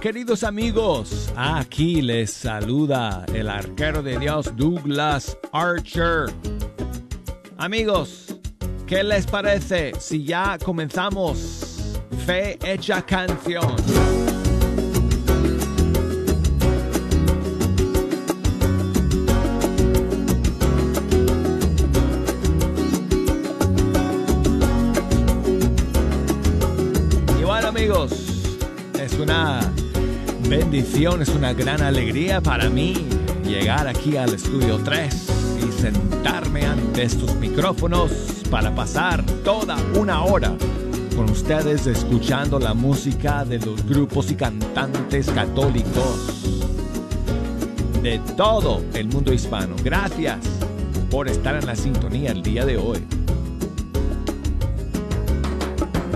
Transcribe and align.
Queridos 0.00 0.44
amigos. 0.44 1.30
Aquí 1.36 2.00
les 2.02 2.30
saluda 2.30 3.24
el 3.34 3.48
arquero 3.48 4.02
de 4.02 4.18
Dios 4.18 4.54
Douglas 4.56 5.36
Archer. 5.52 6.32
Amigos, 7.56 8.36
¿qué 8.86 9.02
les 9.02 9.26
parece 9.26 9.92
si 9.98 10.24
ya 10.24 10.56
comenzamos 10.58 11.98
Fe 12.26 12.58
Hecha 12.62 13.02
Canción? 13.02 13.76
Amigos, 27.68 28.10
es 28.98 29.12
una 29.20 29.60
bendición, 30.48 31.20
es 31.20 31.28
una 31.28 31.52
gran 31.52 31.82
alegría 31.82 32.40
para 32.40 32.70
mí 32.70 32.94
llegar 33.44 33.86
aquí 33.86 34.16
al 34.16 34.32
estudio 34.32 34.78
3 34.78 35.28
y 35.68 35.72
sentarme 35.80 36.64
ante 36.64 37.02
estos 37.02 37.34
micrófonos 37.36 38.10
para 38.50 38.74
pasar 38.74 39.22
toda 39.44 39.76
una 39.94 40.24
hora 40.24 40.56
con 41.14 41.30
ustedes 41.30 41.86
escuchando 41.86 42.58
la 42.58 42.72
música 42.72 43.44
de 43.44 43.58
los 43.58 43.84
grupos 43.84 44.30
y 44.30 44.36
cantantes 44.36 45.28
católicos 45.30 46.62
de 48.02 48.18
todo 48.36 48.82
el 48.94 49.08
mundo 49.08 49.34
hispano. 49.34 49.76
Gracias 49.84 50.38
por 51.10 51.28
estar 51.28 51.56
en 51.56 51.66
la 51.66 51.76
sintonía 51.76 52.32
el 52.32 52.42
día 52.42 52.64
de 52.64 52.78
hoy. 52.78 53.04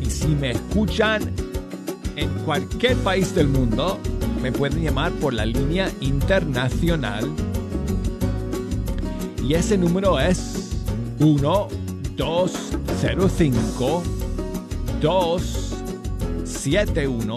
Y 0.00 0.06
si 0.06 0.28
me 0.28 0.52
escuchan 0.52 1.34
en 2.16 2.30
cualquier 2.44 2.96
país 2.98 3.34
del 3.34 3.48
mundo, 3.48 3.98
me 4.42 4.52
pueden 4.52 4.82
llamar 4.82 5.10
por 5.12 5.32
la 5.34 5.46
línea 5.46 5.90
internacional. 6.00 7.24
Y 9.46 9.54
ese 9.54 9.78
número 9.78 10.18
es 10.18 10.72
1-205 11.20 14.02
271 15.00 17.36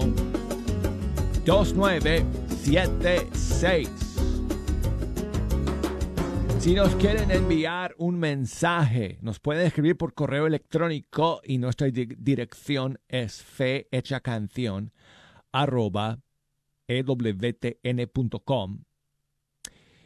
2976. 1.46 4.01
Si 6.62 6.76
nos 6.76 6.94
quieren 6.98 7.32
enviar 7.32 7.96
un 7.98 8.20
mensaje, 8.20 9.18
nos 9.24 9.40
pueden 9.40 9.66
escribir 9.66 9.98
por 9.98 10.14
correo 10.14 10.46
electrónico 10.46 11.42
y 11.44 11.58
nuestra 11.58 11.88
di 11.88 12.06
dirección 12.06 13.00
es 13.08 13.42
fehechacancion 13.42 14.94
arroba 15.52 16.22
ewtn.com. 16.88 18.84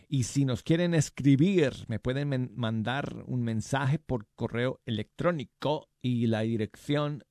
Y 0.07 0.23
si 0.23 0.45
nos 0.45 0.63
quieren 0.63 0.93
escribir, 0.93 1.73
me 1.89 1.99
pueden 1.99 2.51
mandar 2.55 3.25
un 3.27 3.43
mensaje 3.43 3.99
por 3.99 4.29
correo 4.35 4.79
electrónico 4.85 5.89
y 6.01 6.27
la 6.27 6.39
dirección 6.39 7.25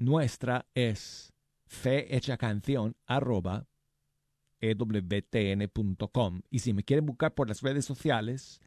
nuestra 0.00 0.66
es 0.74 1.32
fehechacancion 1.66 2.96
arroba 3.06 3.68
ewtn.com. 4.70 6.42
Y 6.50 6.58
si 6.60 6.72
me 6.72 6.82
quieren 6.82 7.06
buscar 7.06 7.34
por 7.34 7.48
las 7.48 7.62
redes 7.62 7.84
sociales, 7.84 8.60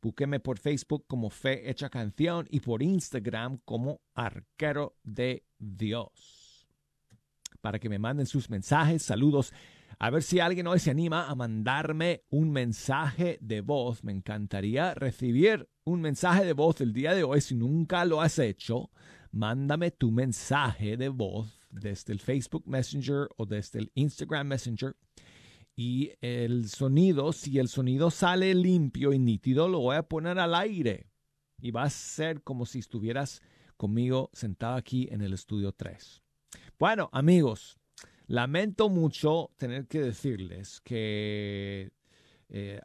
búsqueme 0.00 0.40
por 0.40 0.58
Facebook 0.58 1.04
como 1.06 1.30
Fe 1.30 1.68
Hecha 1.70 1.90
Canción 1.90 2.46
y 2.50 2.60
por 2.60 2.82
Instagram 2.82 3.58
como 3.64 4.00
Arquero 4.14 4.96
de 5.02 5.44
Dios. 5.58 6.66
Para 7.60 7.78
que 7.78 7.88
me 7.88 7.98
manden 7.98 8.26
sus 8.26 8.48
mensajes, 8.48 9.02
saludos. 9.02 9.52
A 9.98 10.10
ver 10.10 10.22
si 10.22 10.40
alguien 10.40 10.66
hoy 10.66 10.78
se 10.78 10.90
anima 10.90 11.28
a 11.28 11.34
mandarme 11.34 12.22
un 12.30 12.50
mensaje 12.50 13.38
de 13.40 13.62
voz. 13.62 14.04
Me 14.04 14.12
encantaría 14.12 14.94
recibir 14.94 15.68
un 15.84 16.00
mensaje 16.02 16.44
de 16.44 16.52
voz 16.52 16.80
el 16.80 16.92
día 16.92 17.14
de 17.14 17.24
hoy. 17.24 17.40
Si 17.40 17.54
nunca 17.54 18.04
lo 18.04 18.20
has 18.20 18.38
hecho, 18.38 18.90
mándame 19.32 19.90
tu 19.90 20.10
mensaje 20.10 20.96
de 20.96 21.08
voz 21.08 21.66
desde 21.70 22.12
el 22.12 22.20
Facebook 22.20 22.64
Messenger 22.66 23.28
o 23.36 23.46
desde 23.46 23.78
el 23.78 23.90
Instagram 23.94 24.48
Messenger. 24.48 24.96
Y 25.76 26.12
el 26.22 26.68
sonido, 26.70 27.32
si 27.34 27.58
el 27.58 27.68
sonido 27.68 28.10
sale 28.10 28.54
limpio 28.54 29.12
y 29.12 29.18
nítido, 29.18 29.68
lo 29.68 29.80
voy 29.80 29.96
a 29.96 30.02
poner 30.02 30.38
al 30.38 30.54
aire. 30.54 31.10
Y 31.60 31.70
va 31.70 31.82
a 31.82 31.90
ser 31.90 32.42
como 32.42 32.64
si 32.64 32.78
estuvieras 32.78 33.42
conmigo 33.76 34.30
sentado 34.32 34.76
aquí 34.76 35.06
en 35.10 35.20
el 35.20 35.34
estudio 35.34 35.72
3. 35.72 36.22
Bueno, 36.78 37.10
amigos, 37.12 37.78
lamento 38.26 38.88
mucho 38.88 39.50
tener 39.58 39.86
que 39.86 40.00
decirles 40.00 40.80
que 40.80 41.90
eh, 42.48 42.80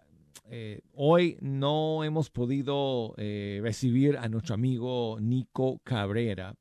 eh, 0.50 0.82
hoy 0.94 1.38
no 1.40 2.04
hemos 2.04 2.30
podido 2.30 3.14
eh, 3.18 3.60
recibir 3.64 4.18
a 4.18 4.28
nuestro 4.28 4.56
amigo 4.56 5.18
Nico 5.22 5.80
Cabrera. 5.84 6.56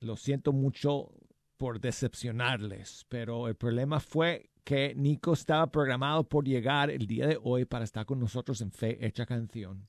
Lo 0.00 0.16
siento 0.16 0.52
mucho 0.52 1.10
por 1.56 1.80
decepcionarles, 1.80 3.06
pero 3.08 3.48
el 3.48 3.54
problema 3.54 3.98
fue 3.98 4.49
que 4.64 4.94
Nico 4.94 5.32
estaba 5.32 5.70
programado 5.70 6.28
por 6.28 6.44
llegar 6.44 6.90
el 6.90 7.06
día 7.06 7.26
de 7.26 7.38
hoy 7.42 7.64
para 7.64 7.84
estar 7.84 8.06
con 8.06 8.18
nosotros 8.18 8.60
en 8.60 8.72
Fe 8.72 9.04
Hecha 9.04 9.26
Canción. 9.26 9.88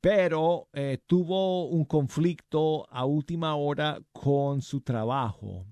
Pero 0.00 0.68
eh, 0.72 0.98
tuvo 1.06 1.68
un 1.68 1.84
conflicto 1.84 2.86
a 2.90 3.04
última 3.04 3.54
hora 3.56 4.00
con 4.12 4.60
su 4.60 4.82
trabajo 4.82 5.66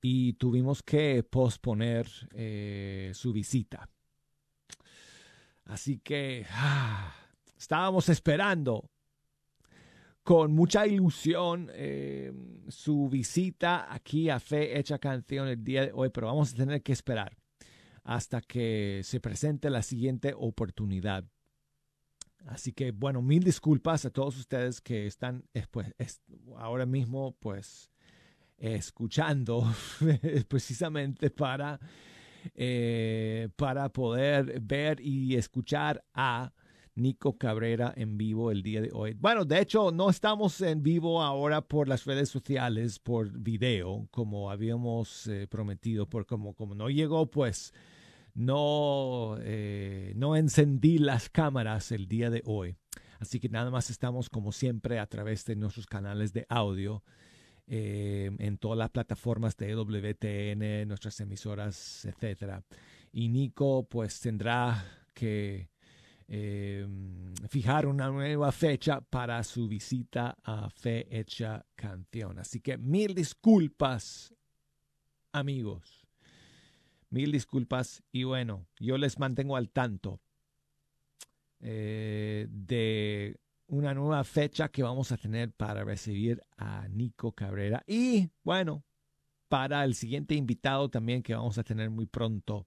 y 0.00 0.34
tuvimos 0.34 0.82
que 0.82 1.22
posponer 1.22 2.06
eh, 2.32 3.12
su 3.14 3.32
visita. 3.32 3.88
Así 5.64 5.98
que 5.98 6.46
ah, 6.50 7.14
estábamos 7.56 8.08
esperando 8.08 8.90
con 10.22 10.52
mucha 10.52 10.86
ilusión 10.86 11.70
eh, 11.74 12.32
su 12.68 13.08
visita 13.08 13.92
aquí 13.92 14.30
a 14.30 14.38
Fe 14.38 14.78
Hecha 14.78 14.98
Canción 14.98 15.48
el 15.48 15.64
día 15.64 15.86
de 15.86 15.92
hoy, 15.92 16.10
pero 16.10 16.28
vamos 16.28 16.52
a 16.52 16.56
tener 16.56 16.82
que 16.82 16.92
esperar 16.92 17.36
hasta 18.04 18.40
que 18.40 19.00
se 19.04 19.20
presente 19.20 19.70
la 19.70 19.82
siguiente 19.82 20.34
oportunidad. 20.36 21.24
Así 22.46 22.72
que 22.72 22.90
bueno, 22.92 23.22
mil 23.22 23.42
disculpas 23.42 24.04
a 24.04 24.10
todos 24.10 24.36
ustedes 24.36 24.80
que 24.80 25.06
están 25.06 25.44
pues, 25.70 25.92
ahora 26.56 26.86
mismo 26.86 27.36
pues 27.38 27.90
escuchando 28.58 29.72
precisamente 30.48 31.30
para, 31.30 31.80
eh, 32.54 33.48
para 33.56 33.88
poder 33.88 34.60
ver 34.60 35.00
y 35.00 35.34
escuchar 35.34 36.04
a 36.14 36.52
Nico 36.94 37.38
Cabrera 37.38 37.92
en 37.96 38.18
vivo 38.18 38.50
el 38.50 38.62
día 38.62 38.80
de 38.80 38.90
hoy. 38.92 39.14
Bueno, 39.14 39.44
de 39.44 39.60
hecho, 39.60 39.90
no 39.92 40.10
estamos 40.10 40.60
en 40.60 40.82
vivo 40.82 41.22
ahora 41.22 41.62
por 41.62 41.88
las 41.88 42.04
redes 42.04 42.28
sociales, 42.28 42.98
por 42.98 43.30
video, 43.30 44.08
como 44.10 44.50
habíamos 44.50 45.26
eh, 45.26 45.46
prometido, 45.48 46.08
por 46.08 46.26
como, 46.26 46.54
como 46.54 46.74
no 46.74 46.90
llegó, 46.90 47.30
pues 47.30 47.72
no, 48.34 49.36
eh, 49.40 50.12
no 50.16 50.36
encendí 50.36 50.98
las 50.98 51.30
cámaras 51.30 51.92
el 51.92 52.08
día 52.08 52.30
de 52.30 52.42
hoy. 52.44 52.76
Así 53.20 53.40
que 53.40 53.48
nada 53.48 53.70
más 53.70 53.88
estamos 53.88 54.28
como 54.28 54.52
siempre 54.52 54.98
a 54.98 55.06
través 55.06 55.44
de 55.44 55.56
nuestros 55.56 55.86
canales 55.86 56.32
de 56.32 56.46
audio. 56.48 57.02
Eh, 57.68 58.30
en 58.38 58.58
todas 58.58 58.76
las 58.76 58.90
plataformas 58.90 59.56
de 59.56 59.74
WTN, 59.74 60.86
nuestras 60.88 61.20
emisoras, 61.20 62.04
etcétera. 62.04 62.64
Y 63.12 63.28
Nico 63.28 63.86
pues 63.88 64.20
tendrá 64.20 64.84
que 65.14 65.71
eh, 66.34 66.86
fijar 67.50 67.84
una 67.84 68.08
nueva 68.08 68.52
fecha 68.52 69.02
para 69.02 69.44
su 69.44 69.68
visita 69.68 70.34
a 70.42 70.70
Fe 70.70 71.06
Hecha 71.10 71.66
Canción. 71.74 72.38
Así 72.38 72.60
que 72.60 72.78
mil 72.78 73.14
disculpas, 73.14 74.34
amigos. 75.30 76.06
Mil 77.10 77.32
disculpas 77.32 78.02
y 78.10 78.24
bueno, 78.24 78.66
yo 78.80 78.96
les 78.96 79.18
mantengo 79.18 79.56
al 79.56 79.68
tanto 79.68 80.22
eh, 81.60 82.46
de 82.48 83.38
una 83.66 83.92
nueva 83.92 84.24
fecha 84.24 84.70
que 84.70 84.82
vamos 84.82 85.12
a 85.12 85.18
tener 85.18 85.52
para 85.52 85.84
recibir 85.84 86.42
a 86.56 86.88
Nico 86.88 87.32
Cabrera 87.32 87.84
y 87.86 88.30
bueno, 88.42 88.86
para 89.48 89.84
el 89.84 89.94
siguiente 89.94 90.34
invitado 90.34 90.88
también 90.88 91.22
que 91.22 91.34
vamos 91.34 91.58
a 91.58 91.62
tener 91.62 91.90
muy 91.90 92.06
pronto 92.06 92.66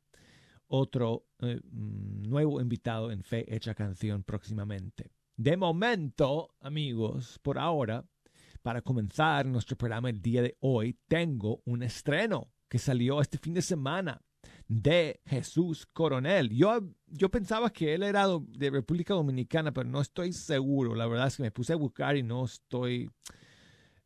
otro 0.68 1.26
eh, 1.40 1.60
mm, 1.64 2.24
nuevo 2.24 2.62
invitado 2.62 3.12
en 3.12 3.24
Fe 3.24 3.46
Hecha 3.54 3.74
Canción 3.74 4.24
próximamente. 4.24 5.12
De 5.38 5.58
momento, 5.58 6.56
amigos, 6.62 7.40
por 7.42 7.60
ahora, 7.60 8.06
para 8.62 8.82
comenzar 8.82 9.46
nuestro 9.46 9.78
programa 9.78 10.10
el 10.10 10.22
día 10.22 10.42
de 10.42 10.58
hoy, 10.62 10.98
tengo 11.08 11.62
un 11.66 11.84
estreno 11.84 12.52
que 12.70 12.80
salió 12.80 13.22
este 13.22 13.38
fin 13.38 13.54
de 13.54 13.62
semana 13.62 14.22
de 14.68 15.22
Jesús 15.26 15.86
Coronel. 15.86 16.50
Yo, 16.50 16.80
yo 17.08 17.30
pensaba 17.30 17.72
que 17.72 17.94
él 17.94 18.04
era 18.04 18.28
de 18.48 18.70
República 18.70 19.14
Dominicana, 19.14 19.72
pero 19.72 19.90
no 19.90 20.02
estoy 20.02 20.34
seguro. 20.34 20.96
La 20.96 21.08
verdad 21.08 21.28
es 21.28 21.38
que 21.38 21.44
me 21.44 21.52
puse 21.52 21.74
a 21.74 21.78
buscar 21.78 22.18
y 22.18 22.24
no 22.24 22.46
estoy 22.46 23.10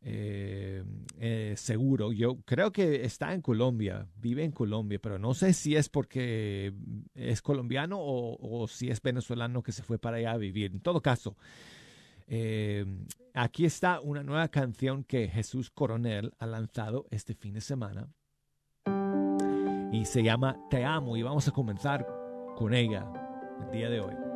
eh, 0.01 0.83
eh, 1.19 1.53
seguro. 1.57 2.11
Yo 2.13 2.37
creo 2.45 2.71
que 2.71 3.03
está 3.05 3.33
en 3.33 3.41
Colombia, 3.41 4.07
vive 4.15 4.43
en 4.43 4.51
Colombia, 4.51 4.99
pero 5.01 5.19
no 5.19 5.33
sé 5.33 5.53
si 5.53 5.75
es 5.75 5.89
porque 5.89 6.73
es 7.15 7.41
colombiano 7.41 7.97
o, 7.99 8.67
si 8.67 8.89
es 8.89 9.01
venezolano 9.01 9.61
que 9.61 9.71
se 9.71 9.83
fue 9.83 9.99
para 9.99 10.17
allá 10.17 10.31
a 10.31 10.37
vivir. 10.37 10.71
En 10.71 10.79
todo 10.79 11.01
caso, 11.01 11.35
eh, 12.27 12.85
aquí 13.33 13.65
está 13.65 13.99
una 13.99 14.23
nueva 14.23 14.47
canción 14.47 15.03
que 15.03 15.27
Jesús 15.27 15.69
Coronel 15.69 16.33
ha 16.39 16.45
lanzado 16.45 17.05
este 17.11 17.33
fin 17.33 17.53
de 17.53 17.61
semana 17.61 18.07
y 19.91 20.05
se 20.05 20.23
llama 20.23 20.57
Te 20.69 20.85
amo 20.85 21.17
y 21.17 21.23
vamos 21.23 21.47
a 21.47 21.51
comenzar 21.51 22.07
con 22.55 22.73
ella 22.73 23.05
el 23.65 23.71
día 23.71 23.89
de 23.89 23.99
hoy. 23.99 24.28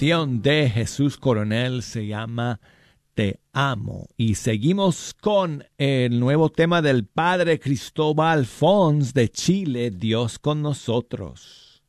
canción 0.00 0.40
de 0.40 0.70
Jesús 0.70 1.18
Coronel 1.18 1.82
se 1.82 2.06
llama 2.06 2.58
Te 3.12 3.38
amo. 3.52 4.08
Y 4.16 4.36
seguimos 4.36 5.14
con 5.20 5.62
el 5.76 6.18
nuevo 6.18 6.48
tema 6.48 6.80
del 6.80 7.04
padre 7.04 7.60
Cristóbal 7.60 8.46
Fons 8.46 9.12
de 9.12 9.28
Chile, 9.28 9.90
Dios 9.90 10.38
con 10.38 10.62
nosotros. 10.62 11.82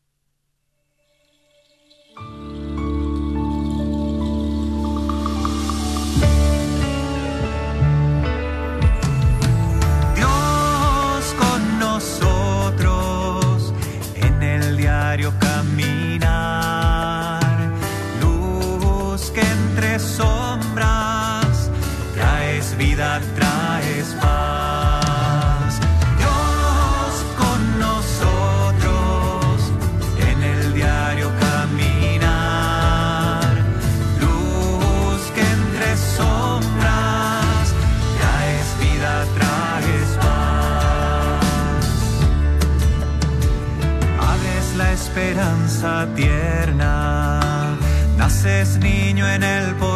Dios 10.17 11.35
con 11.39 11.79
nosotros 11.79 13.73
en 14.15 14.43
el 14.43 14.75
diario. 14.75 15.31
Vida, 22.81 23.21
traes 23.35 24.07
paz. 24.21 25.79
Dios 26.17 27.11
con 27.41 27.59
nosotros 27.79 29.55
en 30.29 30.37
el 30.43 30.73
diario 30.73 31.27
caminar. 31.45 32.21
Luz 34.19 35.21
que 35.35 35.43
entre 35.59 35.89
sombras 36.17 37.65
traes 38.17 38.67
vida, 38.83 39.13
traes 39.37 40.09
paz. 40.23 41.85
Abres 44.31 44.67
la 44.81 44.89
esperanza 44.93 46.07
tierna, 46.15 46.89
naces 48.17 48.69
niño 48.77 49.27
en 49.27 49.43
el 49.43 49.75
portal, 49.75 49.90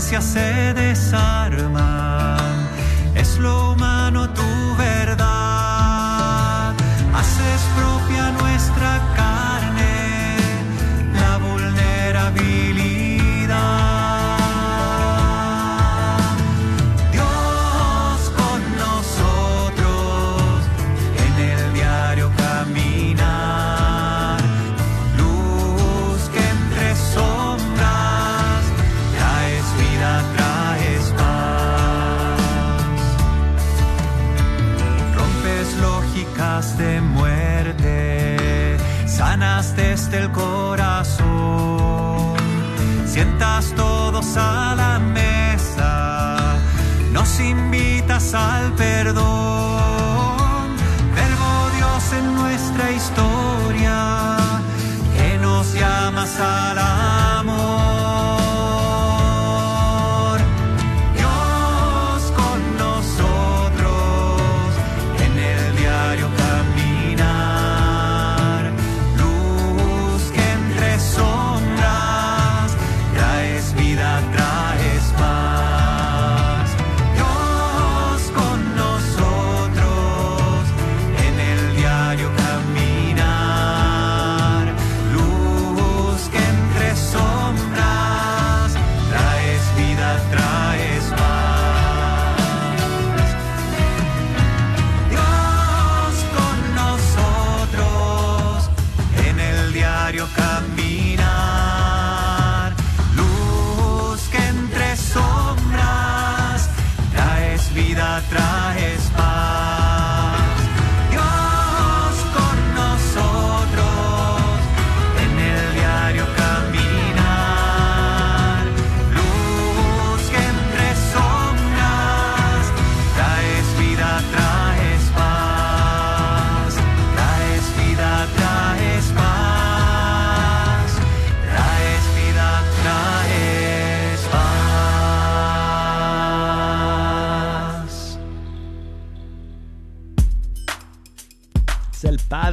se 0.00 0.72
desarman, 0.74 2.37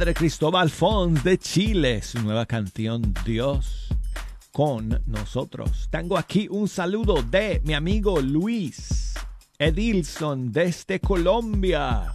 el 0.06 0.12
padre 0.12 0.20
Cristóbal 0.20 0.70
Fons 0.70 1.24
de 1.24 1.36
Chile, 1.36 2.00
su 2.00 2.22
nueva 2.22 2.46
canción 2.46 3.12
Dios 3.24 3.88
con 4.52 5.02
nosotros. 5.04 5.88
Tengo 5.90 6.16
aquí 6.16 6.46
un 6.48 6.68
saludo 6.68 7.24
de 7.24 7.60
mi 7.64 7.74
amigo 7.74 8.20
Luis 8.20 9.14
Edilson 9.58 10.52
desde 10.52 11.00
Colombia. 11.00 12.12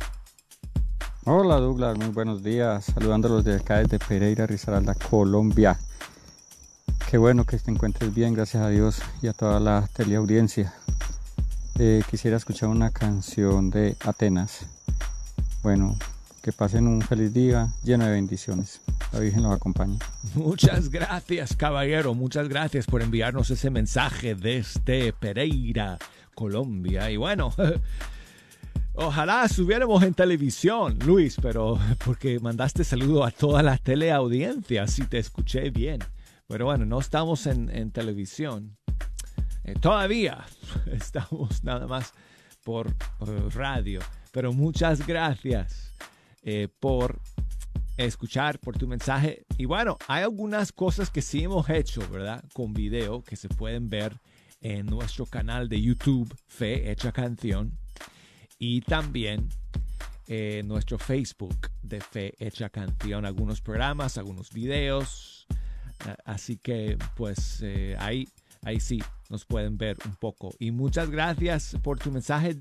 Hola 1.25 1.57
Douglas, 1.57 1.97
muy 1.97 2.07
buenos 2.07 2.41
días. 2.41 2.85
Saludándolos 2.85 3.43
de 3.43 3.57
acá 3.57 3.79
desde 3.79 3.99
Pereira, 3.99 4.47
Risaralda, 4.47 4.95
Colombia. 4.95 5.77
Qué 7.09 7.17
bueno 7.17 7.43
que 7.43 7.57
te 7.57 7.71
encuentres 7.71 8.13
bien, 8.13 8.33
gracias 8.33 8.63
a 8.63 8.69
Dios 8.69 9.01
y 9.21 9.27
a 9.27 9.33
toda 9.33 9.59
la 9.59 9.89
teleaudiencia. 9.91 10.73
Eh, 11.77 12.03
quisiera 12.09 12.37
escuchar 12.37 12.69
una 12.69 12.91
canción 12.91 13.69
de 13.69 13.97
Atenas. 14.05 14.65
Bueno, 15.61 15.97
que 16.41 16.51
pasen 16.51 16.87
un 16.87 17.01
feliz 17.01 17.33
día 17.33 17.71
lleno 17.83 18.05
de 18.05 18.11
bendiciones. 18.11 18.81
La 19.13 19.19
Virgen 19.19 19.43
los 19.43 19.53
acompañe. 19.53 19.99
Muchas 20.33 20.89
gracias, 20.89 21.55
caballero. 21.55 22.15
Muchas 22.15 22.49
gracias 22.49 22.87
por 22.87 23.01
enviarnos 23.01 23.49
ese 23.51 23.69
mensaje 23.69 24.33
desde 24.33 25.13
Pereira, 25.13 25.99
Colombia. 26.33 27.11
Y 27.11 27.17
bueno, 27.17 27.53
ojalá 28.93 29.45
estuviéramos 29.45 30.01
en 30.03 30.15
televisión, 30.15 30.97
Luis, 31.05 31.37
pero 31.39 31.77
porque 32.05 32.39
mandaste 32.39 32.83
saludo 32.83 33.23
a 33.23 33.31
toda 33.31 33.61
la 33.61 33.77
teleaudiencia, 33.77 34.87
si 34.87 35.05
te 35.05 35.19
escuché 35.19 35.69
bien. 35.69 35.99
Pero 36.47 36.65
bueno, 36.65 36.85
no 36.85 36.99
estamos 36.99 37.45
en, 37.45 37.69
en 37.69 37.91
televisión. 37.91 38.77
Eh, 39.63 39.75
todavía 39.79 40.43
estamos 40.91 41.63
nada 41.63 41.85
más 41.85 42.13
por 42.63 42.95
radio. 43.53 43.99
Pero 44.31 44.53
muchas 44.53 45.05
gracias 45.05 45.90
eh, 46.41 46.67
por 46.79 47.19
escuchar, 47.97 48.59
por 48.59 48.77
tu 48.77 48.87
mensaje. 48.87 49.45
Y 49.57 49.65
bueno, 49.65 49.97
hay 50.07 50.23
algunas 50.23 50.71
cosas 50.71 51.09
que 51.09 51.21
sí 51.21 51.43
hemos 51.43 51.69
hecho, 51.69 52.07
¿verdad? 52.09 52.43
Con 52.53 52.73
video 52.73 53.23
que 53.23 53.35
se 53.35 53.49
pueden 53.49 53.89
ver 53.89 54.19
en 54.61 54.85
nuestro 54.85 55.25
canal 55.25 55.69
de 55.69 55.81
YouTube, 55.81 56.35
Fe 56.47 56.91
Hecha 56.91 57.11
Canción. 57.11 57.77
Y 58.57 58.81
también 58.81 59.49
en 60.27 60.67
nuestro 60.67 60.97
Facebook 60.97 61.69
de 61.81 61.99
Fe 61.99 62.33
Hecha 62.39 62.69
Canción. 62.69 63.25
Algunos 63.25 63.61
programas, 63.61 64.17
algunos 64.17 64.51
videos. 64.51 65.47
Así 66.25 66.57
que 66.57 66.97
pues 67.15 67.59
eh, 67.61 67.95
ahí, 67.99 68.27
ahí 68.63 68.79
sí 68.79 69.01
nos 69.29 69.45
pueden 69.45 69.77
ver 69.77 69.97
un 70.05 70.15
poco. 70.15 70.53
Y 70.59 70.71
muchas 70.71 71.09
gracias 71.09 71.75
por 71.83 71.99
tu 71.99 72.11
mensaje. 72.11 72.57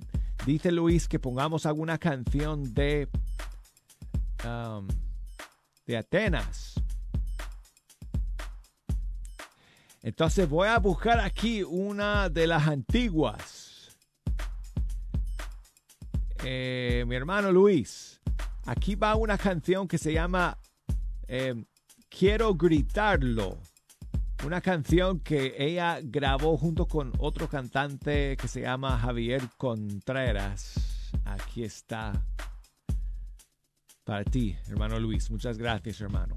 Dice 0.47 0.73
Luis 0.73 1.07
que 1.07 1.19
pongamos 1.19 1.67
alguna 1.67 1.99
canción 1.99 2.75
de, 2.75 3.09
um, 4.45 4.87
de 5.87 5.97
Atenas. 5.97 6.75
Entonces 10.03 10.49
voy 10.49 10.69
a 10.69 10.79
buscar 10.79 11.21
aquí 11.21 11.63
una 11.63 12.29
de 12.29 12.47
las 12.47 12.67
antiguas. 12.67 13.97
Eh, 16.43 17.05
mi 17.07 17.17
hermano 17.17 17.53
Luis, 17.53 18.19
aquí 18.65 18.95
va 18.95 19.15
una 19.15 19.37
canción 19.37 19.87
que 19.87 19.99
se 19.99 20.13
llama 20.15 20.57
eh, 21.29 21.65
Quiero 22.09 22.55
gritarlo. 22.55 23.59
Una 24.45 24.63
canción 24.63 25.21
que 25.21 25.55
ella 25.59 26.01
grabó 26.03 26.57
junto 26.57 26.87
con 26.87 27.13
otro 27.19 27.47
cantante 27.47 28.39
que 28.39 28.49
se 28.49 28.63
llama 28.63 28.99
Javier 28.99 29.43
Contreras. 29.59 31.11
Aquí 31.27 31.63
está. 31.63 32.25
Para 34.05 34.25
ti, 34.25 34.57
hermano 34.69 34.99
Luis. 34.99 35.31
Muchas 35.31 35.59
gracias, 35.59 36.01
hermano. 36.01 36.37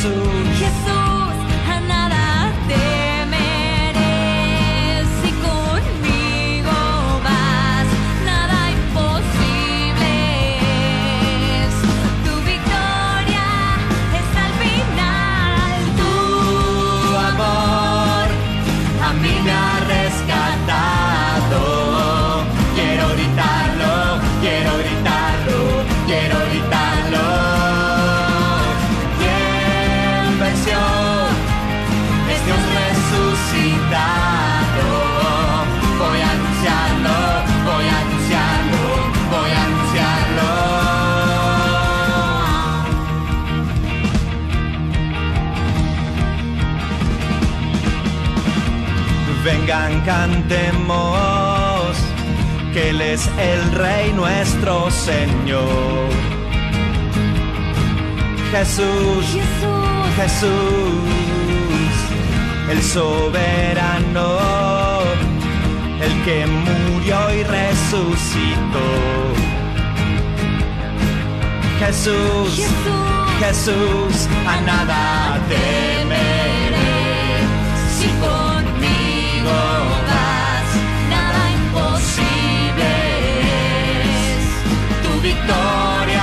soon. 0.00 0.49
Cantemos, 49.70 50.98
que 52.72 52.90
Él 52.90 53.00
es 53.00 53.30
el 53.38 53.70
Rey 53.70 54.12
nuestro 54.12 54.90
Señor. 54.90 56.10
Jesús, 58.50 59.26
Jesús, 59.30 60.16
Jesús, 60.16 60.50
el 62.68 62.82
soberano, 62.82 64.38
el 66.02 66.22
que 66.24 66.46
murió 66.46 67.32
y 67.32 67.44
resucitó. 67.44 68.88
Jesús, 71.78 72.56
Jesús, 72.56 73.30
Jesús, 73.38 74.28
a 74.48 74.60
nada. 74.62 75.20
Victoria 85.22 86.22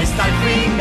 está 0.00 0.24
al 0.24 0.32
final. 0.44 0.77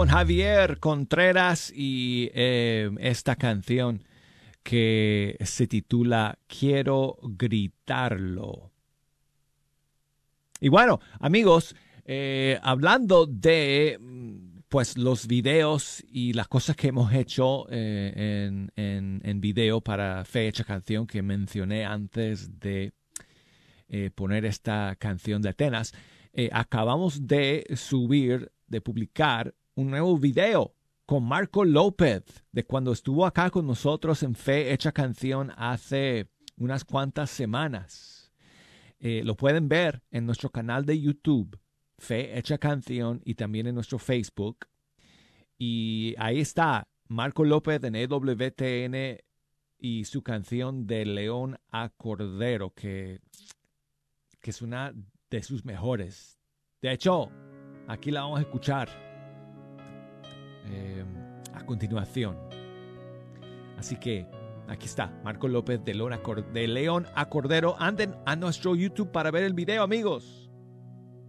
Con 0.00 0.08
Javier 0.08 0.78
Contreras 0.78 1.70
y 1.76 2.30
eh, 2.32 2.90
esta 3.00 3.36
canción 3.36 4.02
que 4.62 5.36
se 5.44 5.66
titula 5.66 6.38
Quiero 6.46 7.18
gritarlo. 7.20 8.70
Y 10.58 10.70
bueno, 10.70 11.00
amigos, 11.18 11.76
eh, 12.06 12.58
hablando 12.62 13.26
de 13.26 14.00
pues 14.70 14.96
los 14.96 15.26
videos 15.26 16.02
y 16.10 16.32
las 16.32 16.48
cosas 16.48 16.76
que 16.76 16.88
hemos 16.88 17.12
hecho 17.12 17.66
eh, 17.68 18.68
en, 18.74 19.40
video 19.42 19.82
para 19.82 20.24
Fecha 20.24 20.64
Canción 20.64 21.06
que 21.06 21.20
mencioné 21.20 21.84
antes 21.84 22.58
de 22.58 22.94
poner 24.14 24.46
esta 24.46 24.96
canción 24.98 25.42
de 25.42 25.50
Atenas, 25.50 25.92
acabamos 26.52 27.26
de 27.26 27.66
subir, 27.76 28.50
de 28.66 28.80
publicar 28.80 29.54
un 29.74 29.90
nuevo 29.90 30.18
video 30.18 30.74
con 31.06 31.24
Marco 31.24 31.64
López, 31.64 32.22
de 32.52 32.64
cuando 32.64 32.92
estuvo 32.92 33.26
acá 33.26 33.50
con 33.50 33.66
nosotros 33.66 34.22
en 34.22 34.34
Fe 34.34 34.72
Hecha 34.72 34.92
Canción 34.92 35.52
hace 35.56 36.28
unas 36.56 36.84
cuantas 36.84 37.30
semanas. 37.30 38.32
Eh, 39.00 39.22
lo 39.24 39.34
pueden 39.34 39.68
ver 39.68 40.02
en 40.10 40.26
nuestro 40.26 40.50
canal 40.50 40.84
de 40.84 41.00
YouTube, 41.00 41.58
Fe 41.98 42.38
Hecha 42.38 42.58
Canción, 42.58 43.20
y 43.24 43.34
también 43.34 43.66
en 43.66 43.74
nuestro 43.74 43.98
Facebook. 43.98 44.66
Y 45.58 46.14
ahí 46.18 46.40
está 46.40 46.86
Marco 47.08 47.44
López 47.44 47.82
en 47.82 47.96
EWTN 47.96 49.18
y 49.78 50.04
su 50.04 50.22
canción 50.22 50.86
de 50.86 51.06
León 51.06 51.58
a 51.70 51.88
Cordero, 51.88 52.72
que, 52.72 53.20
que 54.40 54.50
es 54.50 54.62
una 54.62 54.94
de 55.28 55.42
sus 55.42 55.64
mejores. 55.64 56.38
De 56.82 56.92
hecho, 56.92 57.30
aquí 57.88 58.10
la 58.10 58.22
vamos 58.22 58.38
a 58.38 58.42
escuchar 58.42 59.09
eh, 60.66 61.04
a 61.54 61.64
continuación. 61.64 62.36
Así 63.78 63.96
que 63.96 64.26
aquí 64.68 64.86
está, 64.86 65.12
Marco 65.24 65.48
López 65.48 65.82
de 65.84 65.94
de 65.94 66.68
León 66.68 67.06
a 67.14 67.28
Cordero. 67.28 67.76
Anden 67.78 68.14
a 68.26 68.36
nuestro 68.36 68.74
YouTube 68.74 69.10
para 69.10 69.30
ver 69.30 69.44
el 69.44 69.54
video, 69.54 69.82
amigos. 69.82 70.50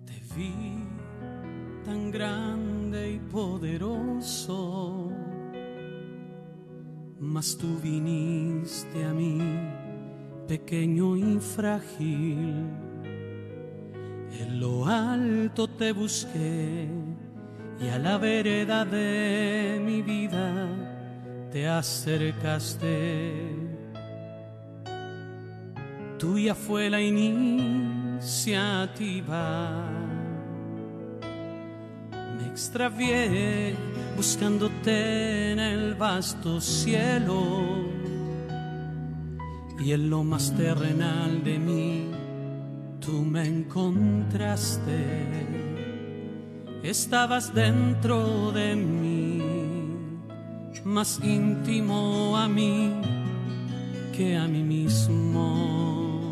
Te 0.06 0.22
vi 0.36 0.84
tan 1.86 2.12
grande 2.12 3.14
y 3.14 3.20
poderoso, 3.20 5.12
mas 7.20 7.58
tú 7.58 7.80
viniste 7.82 9.04
a 9.06 9.14
mí, 9.14 9.40
pequeño 10.48 11.16
y 11.16 11.40
frágil. 11.40 12.70
En 14.40 14.60
lo 14.60 14.86
alto 14.86 15.68
te 15.68 15.92
busqué 15.92 16.88
y 17.82 17.90
a 17.90 17.98
la 17.98 18.18
vereda 18.18 18.86
de 18.86 19.82
mi 19.84 20.02
vida 20.02 20.68
te 21.52 21.68
acercaste. 21.68 23.34
Tuya 26.20 26.54
fue 26.54 26.90
la 26.90 27.02
iniciativa. 27.02 28.22
Me 32.38 32.48
extravié 32.48 33.74
buscándote 34.16 35.54
en 35.54 35.60
el 35.60 35.96
vasto 35.96 36.62
cielo 36.62 37.90
y 39.80 39.94
en 39.94 40.12
lo 40.12 40.24
más 40.24 40.56
terrenal 40.56 41.44
de 41.44 41.58
mí 41.58 42.12
tú 43.00 43.24
me 43.24 43.48
encontraste. 43.48 45.81
Estabas 46.84 47.54
dentro 47.54 48.52
de 48.52 48.76
mí, 48.76 49.40
más 50.84 51.20
íntimo 51.24 52.36
a 52.36 52.48
mí 52.48 52.92
que 54.18 54.36
a 54.36 54.48
mí 54.48 54.64
mismo. 54.64 56.32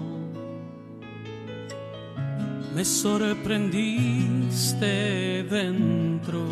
Me 2.74 2.84
sorprendiste 2.84 5.44
dentro. 5.44 6.44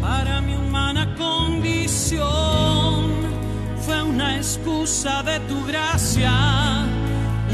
Para 0.00 0.40
mi 0.40 0.56
humana 0.56 1.14
condición 1.16 2.24
fue 3.76 4.02
una 4.02 4.38
excusa 4.38 5.22
de 5.22 5.38
tu 5.40 5.62
gracia, 5.66 6.32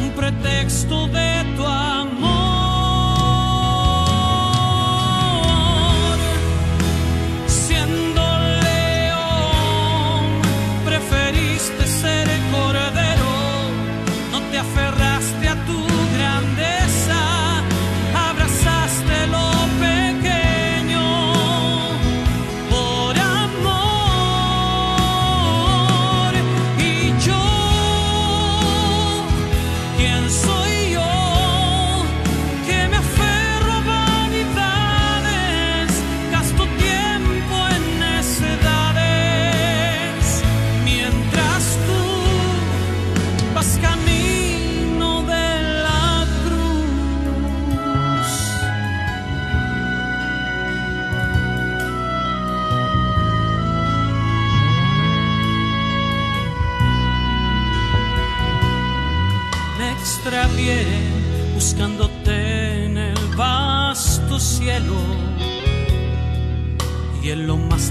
un 0.02 0.10
pretexto 0.12 1.06
de 1.08 1.44
tu 1.56 1.66
amor. 1.66 2.29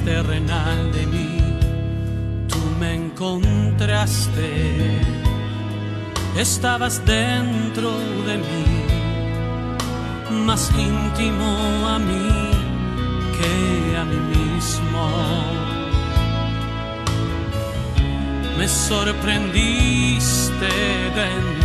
terrenal 0.05 0.91
de 0.91 1.07
mí, 1.07 1.39
tú 2.47 2.59
me 2.79 2.93
encontraste, 2.95 5.01
estabas 6.37 7.03
dentro 7.05 7.91
de 8.27 8.37
mí, 8.37 8.65
más 10.45 10.71
íntimo 10.77 11.57
a 11.87 11.97
mí 11.99 12.29
que 13.37 13.97
a 13.97 14.05
mí 14.05 14.19
mismo. 14.35 15.09
Me 18.57 18.67
sorprendiste 18.67 20.69
de 21.15 21.27
mí 21.53 21.58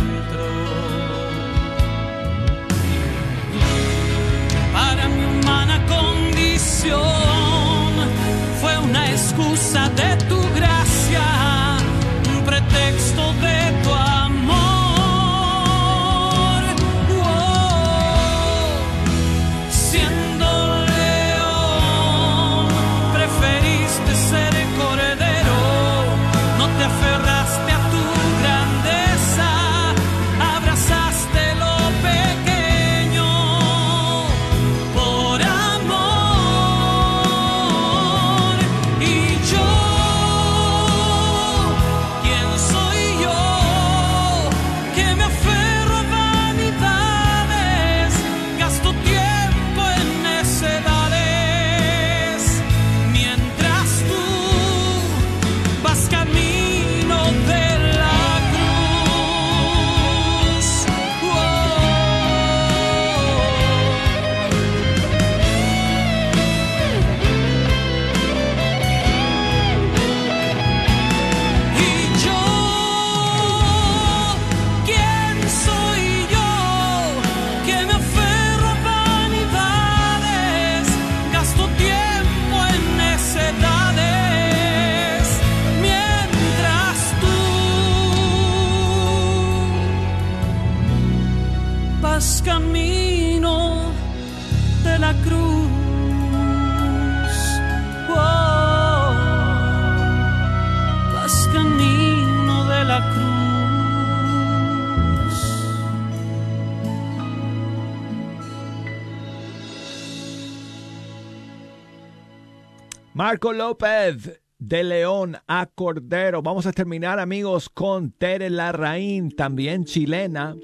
Marco 113.35 113.51
López 113.51 114.41
de 114.59 114.83
León 114.85 115.35
a 115.45 115.65
Cordero. 115.65 116.41
Vamos 116.41 116.65
a 116.67 116.71
terminar, 116.71 117.19
amigos, 117.19 117.67
con 117.67 118.11
Tere 118.11 118.49
Larraín, 118.49 119.29
también 119.29 119.83
chilena, 119.83 120.55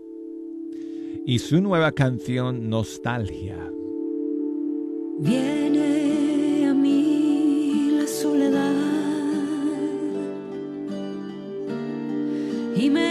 y 1.26 1.40
su 1.40 1.60
nueva 1.60 1.92
canción 1.92 2.70
Nostalgia. 2.70 3.58
Viene 5.20 6.66
a 6.70 6.74
mí 6.74 7.90
la 8.00 8.08
soledad 8.08 8.72
y 12.78 12.90
me 12.90 13.11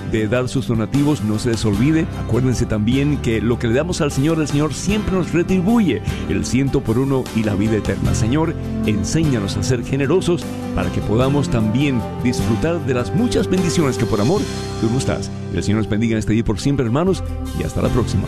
de 0.11 0.27
dar 0.27 0.47
sus 0.49 0.67
donativos, 0.67 1.23
no 1.23 1.39
se 1.39 1.51
les 1.51 1.65
olvide. 1.65 2.05
Acuérdense 2.25 2.65
también 2.65 3.17
que 3.17 3.41
lo 3.41 3.57
que 3.59 3.67
le 3.67 3.73
damos 3.73 4.01
al 4.01 4.11
Señor, 4.11 4.39
el 4.39 4.47
Señor 4.47 4.73
siempre 4.73 5.13
nos 5.15 5.31
retribuye 5.31 6.01
el 6.29 6.45
ciento 6.45 6.81
por 6.81 6.99
uno 6.99 7.23
y 7.35 7.43
la 7.43 7.55
vida 7.55 7.77
eterna. 7.77 8.13
Señor, 8.13 8.55
enséñanos 8.85 9.57
a 9.57 9.63
ser 9.63 9.83
generosos 9.83 10.43
para 10.75 10.91
que 10.91 11.01
podamos 11.01 11.49
también 11.49 12.01
disfrutar 12.23 12.85
de 12.85 12.93
las 12.93 13.13
muchas 13.15 13.47
bendiciones 13.49 13.97
que 13.97 14.05
por 14.05 14.21
amor 14.21 14.41
tú 14.81 14.89
nos 14.91 15.05
das. 15.05 15.31
El 15.53 15.63
Señor 15.63 15.79
nos 15.79 15.89
bendiga 15.89 16.13
en 16.13 16.19
este 16.19 16.33
día 16.33 16.43
por 16.43 16.59
siempre, 16.59 16.85
hermanos, 16.85 17.23
y 17.59 17.63
hasta 17.63 17.81
la 17.81 17.89
próxima. 17.89 18.27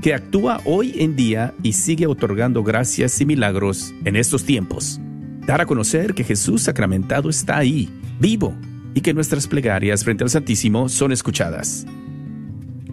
que 0.00 0.14
actúa 0.14 0.60
hoy 0.64 0.94
en 0.98 1.16
día 1.16 1.54
y 1.60 1.72
sigue 1.72 2.06
otorgando 2.06 2.62
gracias 2.62 3.20
y 3.20 3.26
milagros 3.26 3.92
en 4.04 4.14
estos 4.14 4.44
tiempos. 4.44 5.00
Dar 5.44 5.60
a 5.60 5.66
conocer 5.66 6.14
que 6.14 6.22
Jesús 6.22 6.62
sacramentado 6.62 7.28
está 7.28 7.58
ahí, 7.58 7.90
vivo, 8.20 8.54
y 8.94 9.00
que 9.00 9.12
nuestras 9.12 9.48
plegarias 9.48 10.04
frente 10.04 10.22
al 10.22 10.30
Santísimo 10.30 10.88
son 10.88 11.10
escuchadas. 11.10 11.84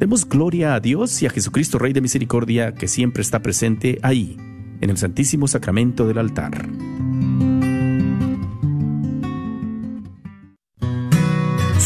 Demos 0.00 0.28
gloria 0.28 0.74
a 0.74 0.80
Dios 0.80 1.22
y 1.22 1.26
a 1.26 1.30
Jesucristo 1.30 1.78
Rey 1.78 1.92
de 1.92 2.00
Misericordia 2.00 2.74
que 2.74 2.88
siempre 2.88 3.22
está 3.22 3.40
presente 3.40 4.00
ahí, 4.02 4.36
en 4.80 4.90
el 4.90 4.96
Santísimo 4.96 5.46
Sacramento 5.46 6.08
del 6.08 6.18
altar. 6.18 6.66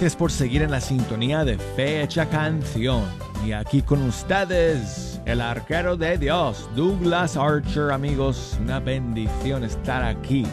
Gracias 0.00 0.14
por 0.14 0.30
seguir 0.30 0.62
en 0.62 0.70
la 0.70 0.80
sintonía 0.80 1.44
de 1.44 1.58
Fecha 1.58 2.24
Canción. 2.30 3.02
Y 3.44 3.50
aquí 3.50 3.82
con 3.82 4.00
ustedes, 4.04 5.20
el 5.24 5.40
arquero 5.40 5.96
de 5.96 6.16
Dios, 6.16 6.70
Douglas 6.76 7.36
Archer, 7.36 7.90
amigos. 7.90 8.56
Una 8.60 8.78
bendición 8.78 9.64
estar 9.64 10.04
aquí, 10.04 10.46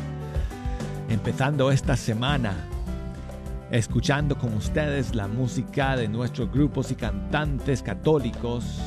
empezando 1.10 1.70
esta 1.70 1.96
semana, 1.96 2.56
escuchando 3.70 4.36
con 4.36 4.52
ustedes 4.56 5.14
la 5.14 5.28
música 5.28 5.96
de 5.96 6.08
nuestros 6.08 6.52
grupos 6.52 6.90
y 6.90 6.96
cantantes 6.96 7.84
católicos 7.84 8.82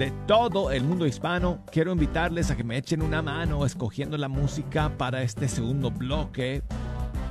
de 0.00 0.10
todo 0.26 0.72
el 0.72 0.82
mundo 0.82 1.06
hispano. 1.06 1.60
Quiero 1.70 1.92
invitarles 1.92 2.50
a 2.50 2.56
que 2.56 2.64
me 2.64 2.76
echen 2.76 3.02
una 3.02 3.22
mano 3.22 3.64
escogiendo 3.64 4.18
la 4.18 4.26
música 4.26 4.90
para 4.98 5.22
este 5.22 5.46
segundo 5.46 5.92
bloque. 5.92 6.64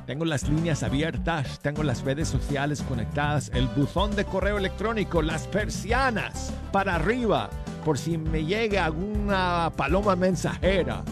Tengo 0.05 0.25
las 0.25 0.49
líneas 0.49 0.83
abiertas, 0.83 1.61
tengo 1.61 1.81
las 1.81 2.03
redes 2.03 2.27
sociales 2.27 2.81
conectadas, 2.81 3.49
el 3.53 3.67
buzón 3.67 4.13
de 4.17 4.25
correo 4.25 4.57
electrónico, 4.57 5.21
las 5.21 5.47
persianas 5.47 6.51
para 6.73 6.95
arriba, 6.95 7.49
por 7.85 7.97
si 7.97 8.17
me 8.17 8.43
llega 8.43 8.83
alguna 8.83 9.71
paloma 9.77 10.17
mensajera 10.17 11.05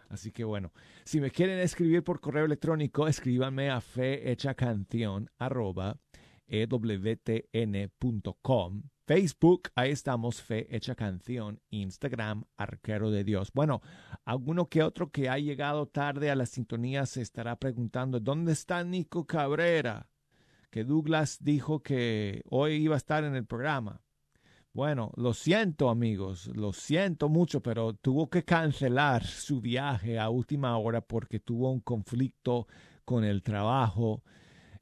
Así 0.09 0.31
que 0.31 0.45
bueno, 0.45 0.73
si 1.05 1.21
me 1.21 1.33
quieren 1.33 1.59
escribir 1.59 2.05
por 2.05 2.21
correo 2.21 2.45
electrónico, 2.45 3.09
escríbanme 3.09 3.69
a 3.69 3.81
fehechacanción 3.81 5.29
arroba 5.39 5.99
ewtn.com. 6.47 7.73
Facebook, 9.07 9.71
ahí 9.77 9.93
estamos, 9.93 10.43
Fe 10.43 10.67
Hecha 10.75 10.97
Canción. 10.97 11.61
Instagram, 11.71 12.45
Arquero 12.57 13.13
de 13.13 13.23
Dios. 13.23 13.53
Bueno, 13.55 13.81
alguno 14.25 14.69
que 14.69 14.83
otro 14.83 15.13
que 15.13 15.29
ha 15.29 15.39
llegado 15.39 15.87
tarde 15.87 16.29
a 16.29 16.35
la 16.35 16.45
sintonía 16.45 17.07
se 17.07 17.23
estará 17.23 17.55
preguntando, 17.55 18.19
¿dónde 18.19 18.51
está 18.51 18.83
Nico 18.83 19.25
Cabrera? 19.25 20.09
Que 20.71 20.83
Douglas 20.83 21.39
dijo 21.41 21.85
que 21.85 22.43
hoy 22.51 22.75
iba 22.75 22.97
a 22.97 22.99
estar 22.99 23.23
en 23.23 23.37
el 23.37 23.47
programa. 23.47 24.03
Bueno, 24.73 25.13
lo 25.15 25.35
siento 25.35 25.89
amigos, 25.89 26.49
lo 26.49 26.73
siento 26.73 27.29
mucho, 27.29 27.63
pero 27.63 27.95
tuvo 27.95 28.29
que 28.29 28.45
cancelar 28.45 29.25
su 29.25 29.61
viaje 29.61 30.19
a 30.19 30.31
última 30.31 30.77
hora 30.79 31.01
porque 31.01 31.39
tuvo 31.39 31.71
un 31.71 31.81
conflicto 31.81 32.67
con 33.05 33.23
el 33.23 33.45
trabajo 33.45 34.25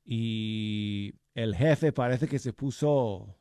y 0.03 1.13
el 1.35 1.55
jefe 1.55 1.93
parece 1.93 2.27
que 2.27 2.39
se 2.39 2.55
puso 2.55 3.37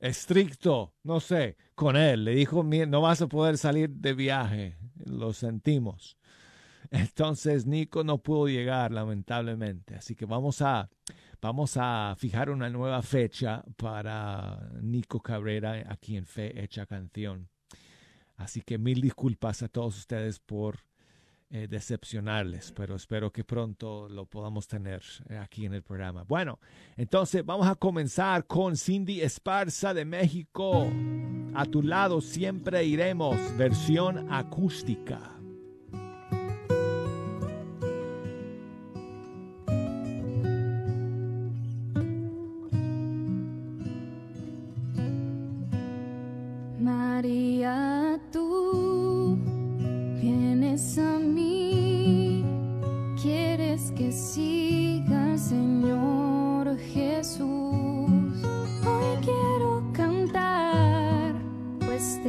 estricto, 0.00 0.94
no 1.02 1.20
sé, 1.20 1.56
con 1.74 1.96
él. 1.96 2.24
Le 2.24 2.34
dijo, 2.34 2.62
no 2.62 3.00
vas 3.00 3.22
a 3.22 3.26
poder 3.26 3.58
salir 3.58 3.90
de 3.90 4.14
viaje, 4.14 4.76
lo 5.04 5.32
sentimos. 5.32 6.16
Entonces 6.90 7.66
Nico 7.66 8.04
no 8.04 8.18
pudo 8.18 8.48
llegar, 8.48 8.92
lamentablemente. 8.92 9.96
Así 9.96 10.14
que 10.14 10.24
vamos 10.24 10.62
a, 10.62 10.88
vamos 11.40 11.76
a 11.76 12.14
fijar 12.18 12.50
una 12.50 12.70
nueva 12.70 13.02
fecha 13.02 13.62
para 13.76 14.70
Nico 14.80 15.20
Cabrera 15.20 15.84
aquí 15.88 16.16
en 16.16 16.26
Fe 16.26 16.62
Hecha 16.62 16.86
Canción. 16.86 17.48
Así 18.36 18.62
que 18.62 18.78
mil 18.78 19.00
disculpas 19.00 19.62
a 19.62 19.68
todos 19.68 19.98
ustedes 19.98 20.38
por 20.38 20.87
eh, 21.50 21.66
decepcionarles, 21.66 22.72
pero 22.72 22.94
espero 22.94 23.32
que 23.32 23.42
pronto 23.42 24.06
lo 24.08 24.26
podamos 24.26 24.68
tener 24.68 25.02
eh, 25.30 25.38
aquí 25.38 25.64
en 25.64 25.72
el 25.72 25.82
programa. 25.82 26.24
Bueno, 26.24 26.58
entonces 26.96 27.42
vamos 27.44 27.66
a 27.66 27.74
comenzar 27.74 28.46
con 28.46 28.76
Cindy 28.76 29.22
Esparza 29.22 29.94
de 29.94 30.04
México. 30.04 30.86
A 31.54 31.64
tu 31.64 31.82
lado 31.82 32.20
siempre 32.20 32.84
iremos, 32.84 33.36
versión 33.56 34.30
acústica. 34.30 35.37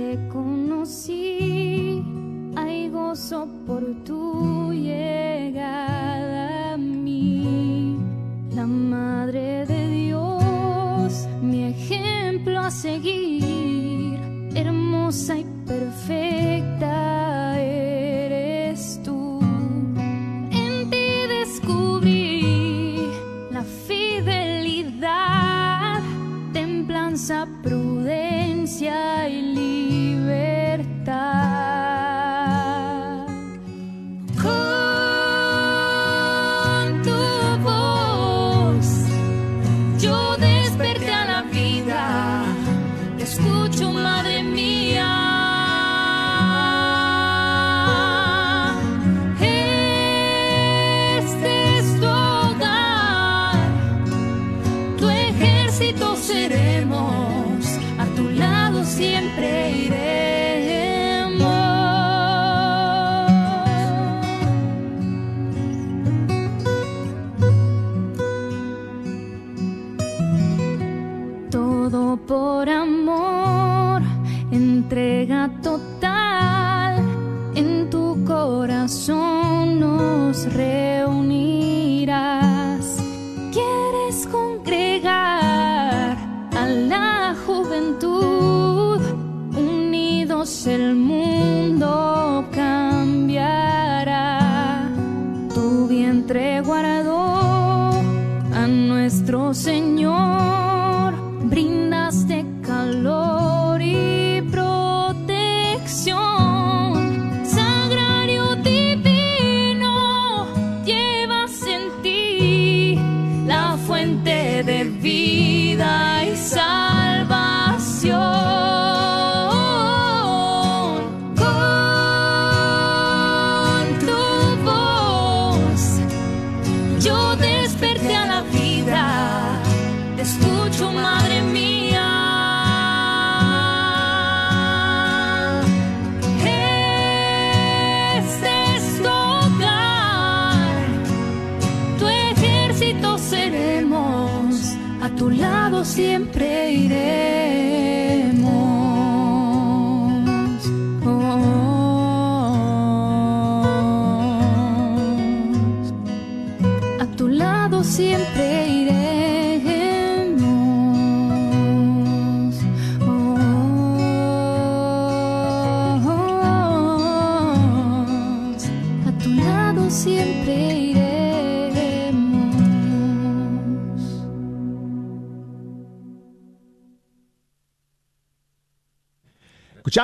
Te 0.10 0.18
conocí, 0.30 2.04
hay 2.56 2.90
gozo 2.90 3.48
por 3.68 3.84
tu 4.06 4.59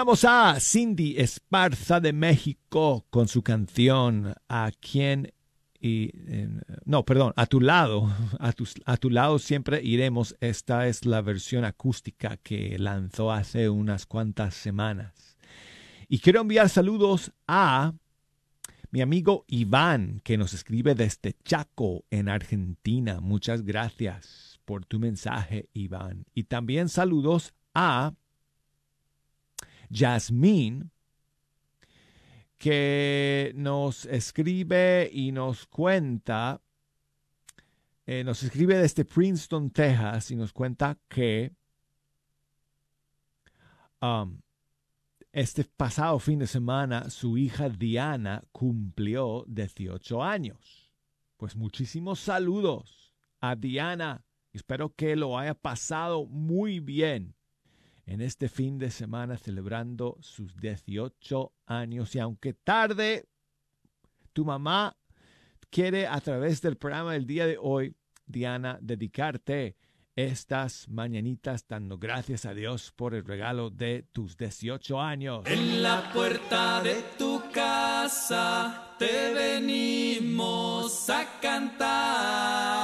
A 0.07 0.59
Cindy 0.59 1.15
Esparza 1.17 1.99
de 1.99 2.13
México 2.13 3.07
con 3.09 3.27
su 3.27 3.41
canción 3.41 4.35
A 4.47 4.71
quién 4.79 5.33
y 5.81 6.11
eh, 6.27 6.47
no, 6.85 7.03
perdón, 7.05 7.33
a 7.35 7.47
tu 7.47 7.59
lado, 7.59 8.07
a 8.39 8.53
a 8.85 8.97
tu 8.97 9.09
lado 9.09 9.39
siempre 9.39 9.81
iremos. 9.83 10.35
Esta 10.41 10.87
es 10.87 11.05
la 11.05 11.21
versión 11.21 11.65
acústica 11.65 12.37
que 12.37 12.77
lanzó 12.77 13.31
hace 13.31 13.67
unas 13.67 14.05
cuantas 14.05 14.53
semanas. 14.53 15.37
Y 16.07 16.19
quiero 16.19 16.41
enviar 16.41 16.69
saludos 16.69 17.31
a 17.47 17.93
mi 18.91 19.01
amigo 19.01 19.43
Iván, 19.47 20.21
que 20.23 20.37
nos 20.37 20.53
escribe 20.53 20.93
desde 20.93 21.35
Chaco, 21.43 22.05
en 22.11 22.29
Argentina. 22.29 23.21
Muchas 23.21 23.63
gracias 23.63 24.59
por 24.65 24.85
tu 24.85 24.99
mensaje, 24.99 25.67
Iván. 25.73 26.25
Y 26.35 26.43
también 26.43 26.89
saludos 26.89 27.55
a 27.73 28.13
Jasmine, 29.91 30.89
que 32.57 33.51
nos 33.55 34.05
escribe 34.05 35.09
y 35.11 35.31
nos 35.31 35.67
cuenta, 35.67 36.61
eh, 38.05 38.23
nos 38.23 38.43
escribe 38.43 38.77
desde 38.77 39.05
Princeton, 39.05 39.69
Texas, 39.71 40.31
y 40.31 40.35
nos 40.35 40.53
cuenta 40.53 40.97
que 41.07 41.51
um, 44.01 44.39
este 45.31 45.65
pasado 45.65 46.17
fin 46.19 46.39
de 46.39 46.47
semana 46.47 47.09
su 47.09 47.37
hija 47.37 47.69
Diana 47.69 48.43
cumplió 48.51 49.43
18 49.47 50.23
años. 50.23 50.91
Pues 51.37 51.55
muchísimos 51.55 52.19
saludos 52.19 53.13
a 53.41 53.55
Diana. 53.55 54.23
Espero 54.53 54.93
que 54.95 55.17
lo 55.17 55.37
haya 55.37 55.53
pasado 55.53 56.25
muy 56.25 56.79
bien 56.79 57.35
en 58.05 58.21
este 58.21 58.49
fin 58.49 58.77
de 58.77 58.91
semana 58.91 59.37
celebrando 59.37 60.17
sus 60.21 60.55
18 60.57 61.53
años. 61.65 62.15
Y 62.15 62.19
aunque 62.19 62.53
tarde, 62.53 63.27
tu 64.33 64.45
mamá 64.45 64.95
quiere 65.69 66.07
a 66.07 66.19
través 66.21 66.61
del 66.61 66.77
programa 66.77 67.13
del 67.13 67.25
día 67.25 67.47
de 67.47 67.57
hoy, 67.59 67.95
Diana, 68.25 68.77
dedicarte 68.81 69.75
estas 70.15 70.87
mañanitas 70.87 71.67
dando 71.67 71.97
gracias 71.97 72.45
a 72.45 72.53
Dios 72.53 72.93
por 72.95 73.13
el 73.13 73.25
regalo 73.25 73.69
de 73.69 74.05
tus 74.13 74.37
18 74.37 75.01
años. 75.01 75.45
En 75.45 75.83
la 75.83 76.11
puerta 76.13 76.81
de 76.81 77.03
tu 77.17 77.43
casa 77.51 78.95
te 78.97 79.33
venimos 79.33 81.09
a 81.09 81.39
cantar. 81.41 82.74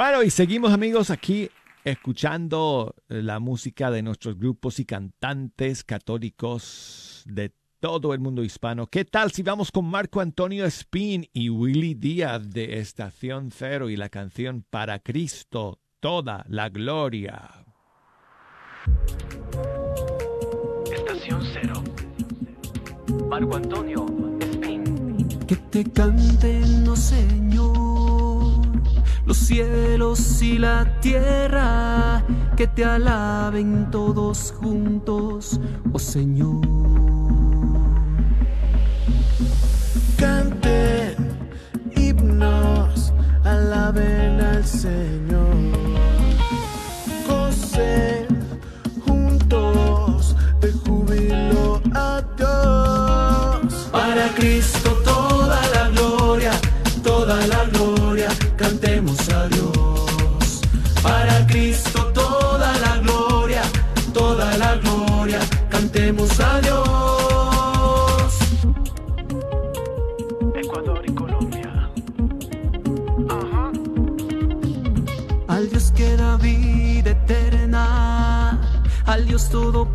Bueno, 0.00 0.22
y 0.22 0.30
seguimos 0.30 0.72
amigos 0.72 1.10
aquí 1.10 1.50
escuchando 1.84 2.94
la 3.08 3.38
música 3.38 3.90
de 3.90 4.00
nuestros 4.00 4.38
grupos 4.38 4.80
y 4.80 4.86
cantantes 4.86 5.84
católicos 5.84 7.22
de 7.26 7.52
todo 7.80 8.14
el 8.14 8.20
mundo 8.20 8.42
hispano. 8.42 8.86
¿Qué 8.86 9.04
tal 9.04 9.30
si 9.30 9.42
vamos 9.42 9.70
con 9.70 9.84
Marco 9.84 10.22
Antonio 10.22 10.64
Spin 10.64 11.28
y 11.34 11.50
Willy 11.50 11.92
Díaz 11.92 12.48
de 12.48 12.78
Estación 12.78 13.50
Cero 13.50 13.90
y 13.90 13.96
la 13.98 14.08
canción 14.08 14.64
Para 14.70 15.00
Cristo, 15.00 15.80
toda 16.00 16.46
la 16.48 16.70
gloria? 16.70 17.66
Estación 20.90 21.42
Cero. 21.52 21.84
Marco 23.28 23.54
Antonio 23.54 24.06
Spin. 24.40 25.28
Que 25.46 25.56
te 25.56 25.84
canten, 25.84 26.88
oh 26.88 26.96
Señor, 26.96 27.89
cielos 29.50 30.40
y 30.42 30.58
la 30.58 31.00
tierra, 31.00 32.24
que 32.56 32.68
te 32.68 32.84
alaben 32.84 33.90
todos 33.90 34.54
juntos, 34.56 35.60
oh 35.92 35.98
Señor. 35.98 36.60
Canten 40.16 41.16
himnos, 41.96 43.12
alaben 43.42 44.40
al 44.40 44.64
Señor. 44.64 45.56
Gocen 47.26 48.29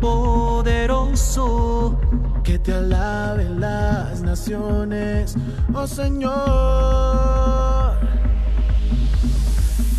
todopoderoso, 0.00 1.98
Que 2.42 2.58
te 2.58 2.72
alaben 2.72 3.60
las 3.60 4.20
naciones, 4.22 5.36
oh 5.74 5.86
Señor. 5.86 6.32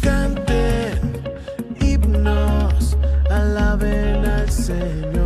Canten 0.02 1.24
himnos, 1.82 2.98
alaben 3.30 4.26
al 4.26 4.50
Señor. 4.50 5.17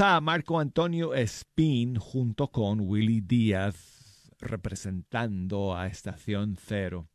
A 0.00 0.20
Marco 0.20 0.60
Antonio 0.60 1.12
Espín 1.12 1.96
junto 1.96 2.52
con 2.52 2.80
Willy 2.80 3.20
Díaz 3.20 4.30
representando 4.38 5.76
a 5.76 5.88
Estación 5.88 6.56
Cero 6.56 7.08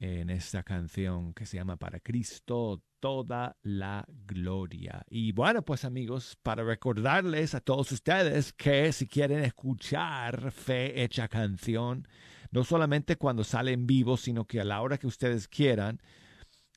en 0.00 0.28
esta 0.28 0.64
canción 0.64 1.32
que 1.32 1.46
se 1.46 1.58
llama 1.58 1.76
Para 1.76 2.00
Cristo 2.00 2.82
toda 2.98 3.56
la 3.62 4.04
gloria. 4.26 5.04
Y 5.08 5.30
bueno, 5.30 5.62
pues 5.62 5.84
amigos, 5.84 6.36
para 6.42 6.64
recordarles 6.64 7.54
a 7.54 7.60
todos 7.60 7.92
ustedes 7.92 8.52
que 8.52 8.92
si 8.92 9.06
quieren 9.06 9.44
escuchar 9.44 10.50
Fe 10.50 11.04
Hecha 11.04 11.28
Canción, 11.28 12.08
no 12.50 12.64
solamente 12.64 13.14
cuando 13.14 13.44
sale 13.44 13.72
en 13.72 13.86
vivo, 13.86 14.16
sino 14.16 14.44
que 14.44 14.60
a 14.60 14.64
la 14.64 14.80
hora 14.80 14.98
que 14.98 15.06
ustedes 15.06 15.46
quieran, 15.46 16.00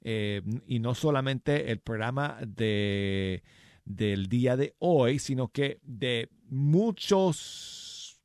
eh, 0.03 0.43
y 0.67 0.79
no 0.79 0.93
solamente 0.93 1.71
el 1.71 1.79
programa 1.79 2.37
de 2.45 3.43
del 3.95 4.27
día 4.27 4.55
de 4.57 4.75
hoy, 4.79 5.19
sino 5.19 5.49
que 5.49 5.79
de 5.83 6.29
muchos 6.47 8.21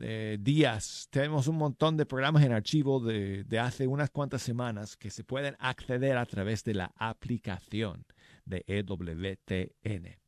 eh, 0.00 0.36
días. 0.40 1.08
Tenemos 1.10 1.48
un 1.48 1.56
montón 1.56 1.96
de 1.96 2.06
programas 2.06 2.44
en 2.44 2.52
archivo 2.52 3.00
de, 3.00 3.44
de, 3.44 3.58
hace 3.58 3.86
unas 3.86 4.10
cuantas 4.10 4.42
semanas 4.42 4.96
que 4.96 5.10
se 5.10 5.24
pueden 5.24 5.56
acceder 5.58 6.16
a 6.18 6.26
través 6.26 6.64
de 6.64 6.74
la 6.74 6.92
aplicación 6.96 8.04
de 8.44 8.64
EWTN. 8.66 10.18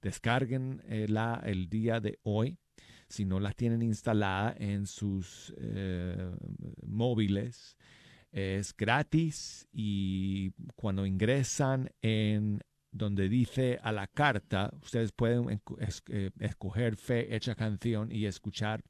Descarguen 0.00 0.82
eh, 0.86 1.06
el 1.44 1.68
día 1.68 2.00
de 2.00 2.18
hoy. 2.22 2.56
Si 3.08 3.24
no 3.24 3.40
la 3.40 3.52
tienen 3.52 3.82
instalada 3.82 4.54
en 4.58 4.86
sus 4.86 5.52
eh, 5.58 6.30
móviles, 6.86 7.76
es 8.30 8.74
gratis 8.76 9.66
y 9.72 10.52
cuando 10.76 11.04
ingresan 11.04 11.90
en 12.02 12.60
donde 12.92 13.28
dice 13.28 13.78
a 13.82 13.92
la 13.92 14.06
carta, 14.06 14.72
ustedes 14.82 15.12
pueden 15.12 15.60
eh, 16.08 16.30
escoger 16.40 16.96
fe 16.96 17.34
hecha 17.34 17.54
canción 17.54 18.10
y 18.10 18.26
escuchar 18.26 18.82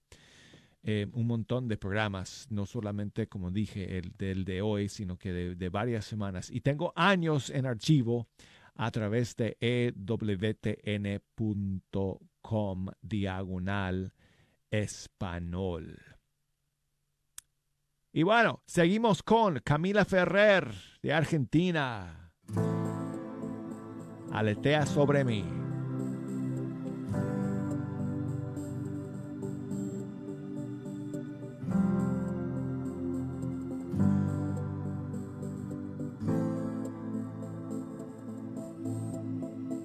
eh, 0.83 1.07
un 1.13 1.27
montón 1.27 1.69
de 1.69 1.77
programas, 1.77 2.47
no 2.51 2.65
solamente 2.65 3.27
como 3.27 3.51
dije 3.51 3.99
el 3.99 4.13
del 4.17 4.47
de 4.47 4.63
hoy, 4.63 4.89
sino 4.89 5.19
que 5.19 5.33
de, 5.33 5.55
de, 5.55 5.69
varias 5.69 6.07
semanas. 6.07 6.51
Y 6.51 6.63
tengo 6.63 6.95
años 6.97 7.51
en 7.51 7.67
archivo 7.67 8.29
a 8.75 8.91
través 8.91 9.37
de 9.37 9.59
ewtn.com 9.61 10.47
diagonal 13.03 14.15
español. 14.71 15.99
Y 18.13 18.23
bueno, 18.23 18.63
seguimos 18.67 19.23
con 19.23 19.61
Camila 19.61 20.05
Ferrer 20.05 20.73
de 21.03 21.13
Argentina. 21.13 22.33
Aletea 24.33 24.87
sobre 24.87 25.25
mí. 25.25 25.45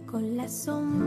Con 0.05 0.37
la 0.37 0.47
sombra 0.47 1.05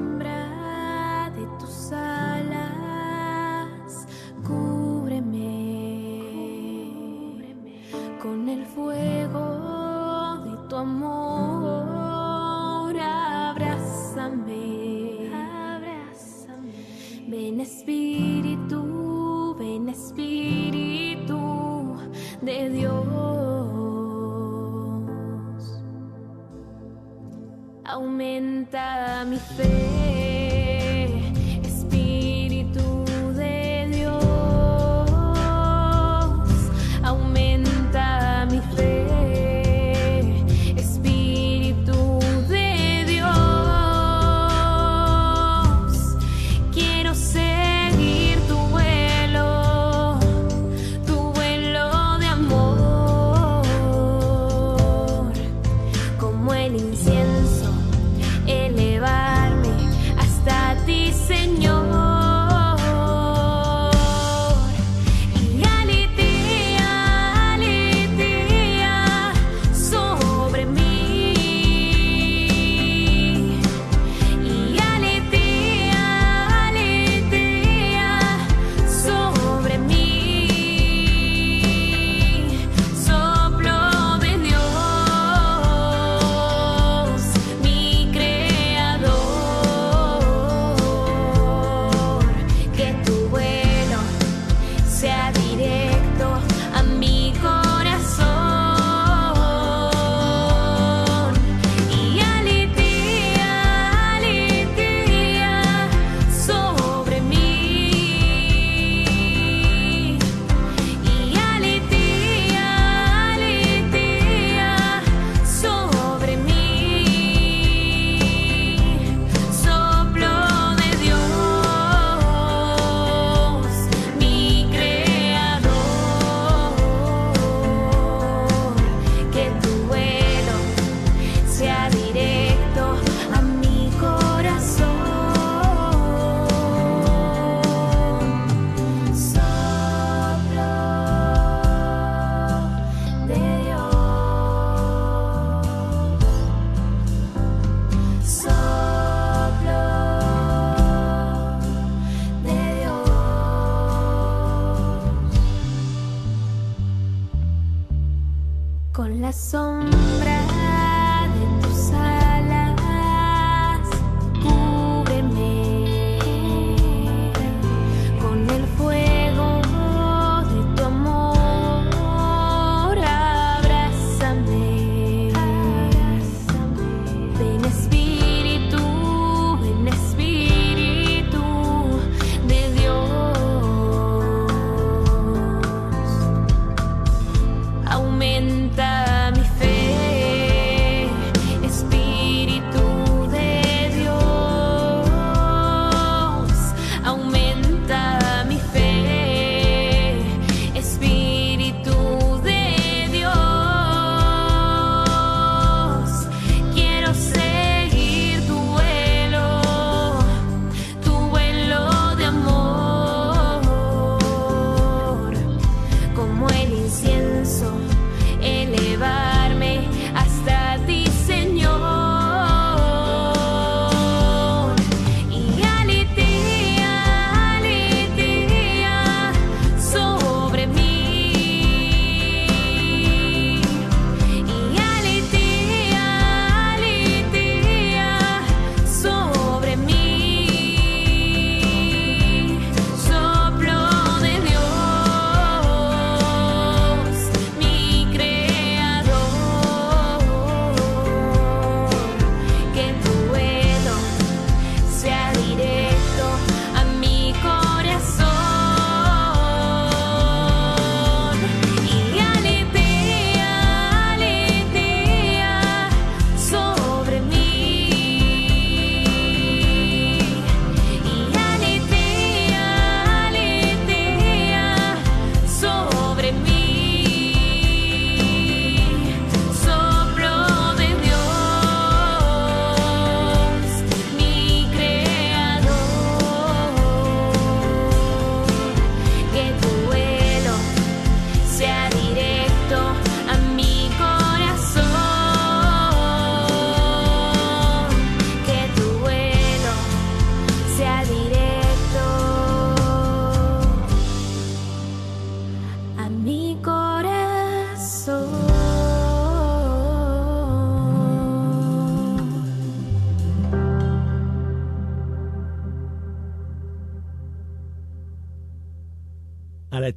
corazón. 159.29 160.18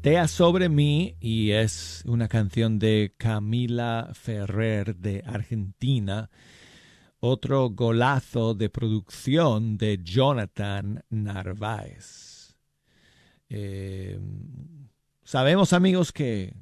Sobre 0.02 0.68
mí 0.68 1.16
y 1.20 1.52
es 1.52 2.02
una 2.08 2.28
canción 2.28 2.80
de 2.80 3.14
Camila 3.18 4.10
Ferrer 4.16 4.96
de 4.96 5.22
Argentina. 5.28 6.32
Otro 7.20 7.70
golazo 7.70 8.56
de 8.56 8.72
producción 8.72 9.78
de 9.78 10.00
Jonathan 10.02 11.04
Narváez. 11.12 12.58
Em, 13.48 14.90
sabemos 15.24 15.72
amigos 15.72 16.12
que, 16.12 16.56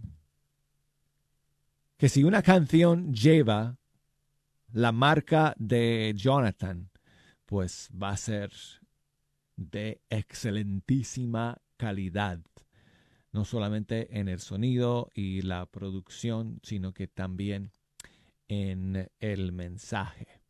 que 1.96 2.10
si 2.10 2.26
una 2.26 2.42
canción 2.42 3.14
lleva 3.14 3.78
la 4.74 4.92
marca 4.92 5.56
de 5.58 6.14
Jonathan, 6.14 6.90
pues 7.46 7.90
va 7.92 8.10
a 8.10 8.18
ser 8.18 8.52
de 9.56 10.02
excelentísima 10.10 11.62
calidad 11.78 12.42
no 13.32 13.46
solamente 13.46 14.20
en 14.20 14.28
el 14.28 14.40
sonido 14.40 15.10
y 15.14 15.42
la 15.42 15.66
producción, 15.66 16.60
sino 16.64 16.94
que 16.94 17.08
también 17.08 17.72
en 18.48 19.10
el 19.20 19.52
mensaje. 19.52 20.42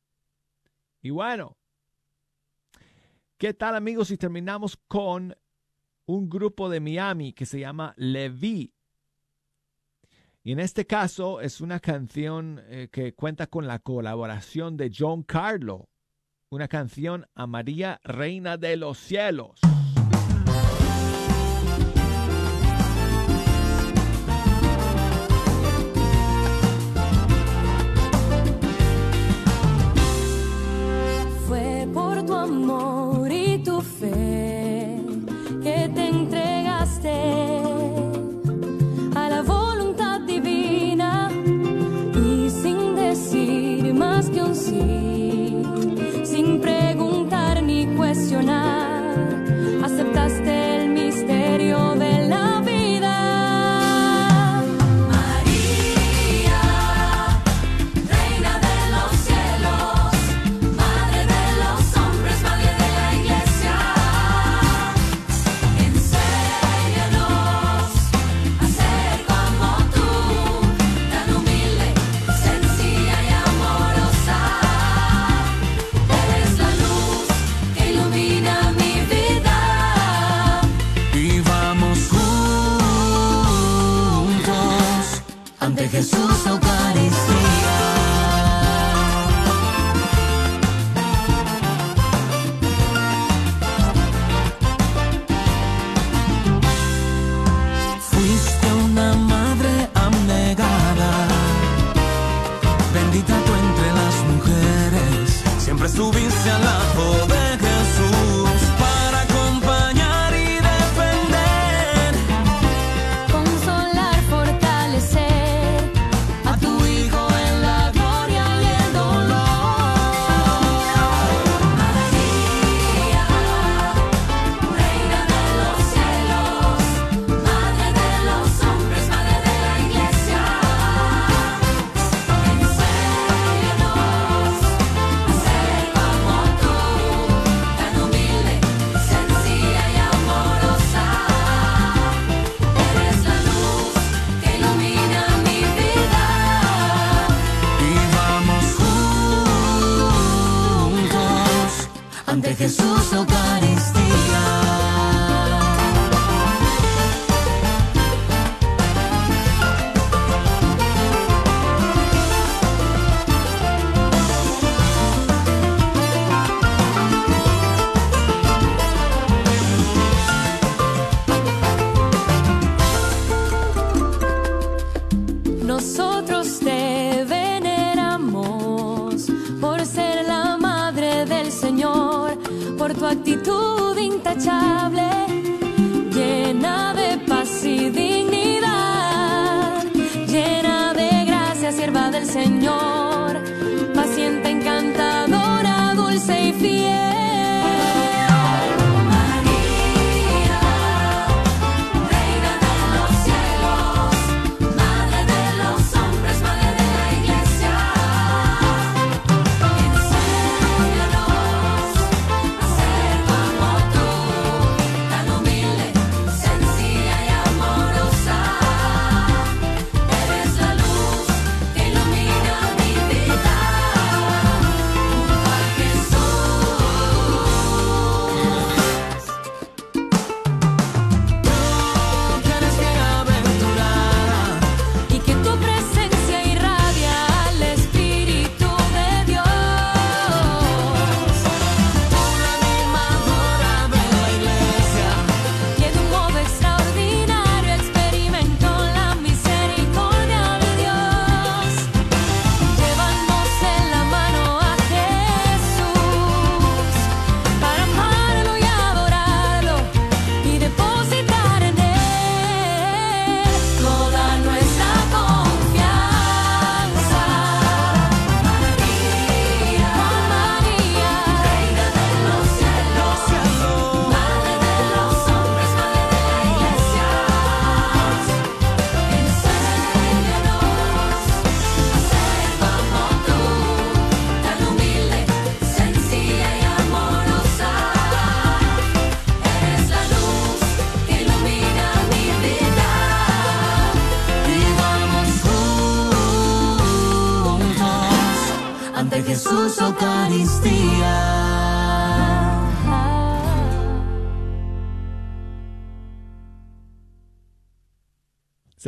Y 1.02 1.10
bueno, 1.12 1.58
¿qué 3.38 3.54
tal 3.54 3.76
amigos 3.76 4.08
si 4.10 4.18
terminamos 4.18 4.78
con 4.88 5.36
un 6.06 6.30
grupo 6.30 6.70
de 6.70 6.80
Miami 6.80 7.34
que 7.34 7.46
se 7.46 7.60
llama 7.60 7.94
Levi? 7.98 8.74
Y 10.44 10.54
en 10.54 10.60
este 10.60 10.88
caso 10.88 11.42
es 11.42 11.62
una 11.62 11.80
canción 11.80 12.62
eh, 12.68 12.88
que 12.92 13.14
cuenta 13.14 13.48
con 13.48 13.68
la 13.68 13.80
colaboración 13.80 14.78
de 14.78 14.92
John 14.96 15.24
Carlo, 15.24 15.90
una 16.50 16.68
canción 16.68 17.28
a 17.36 17.46
María 17.46 18.00
Reina 18.04 18.58
de 18.58 18.78
los 18.78 18.98
Cielos. 18.98 19.60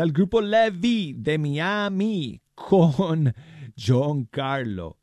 El 0.01 0.13
grupo 0.13 0.41
Levi 0.41 1.13
de 1.13 1.37
Miami 1.37 2.41
con 2.55 3.35
John 3.77 4.25
Carlo 4.25 4.97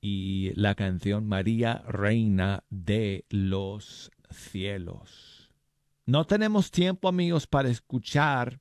y 0.00 0.52
la 0.54 0.74
canción 0.74 1.26
María 1.26 1.84
Reina 1.86 2.64
de 2.70 3.26
los 3.28 4.10
Cielos. 4.30 5.52
No 6.06 6.24
tenemos 6.24 6.70
tiempo, 6.70 7.06
amigos, 7.06 7.46
para 7.46 7.68
escuchar 7.68 8.60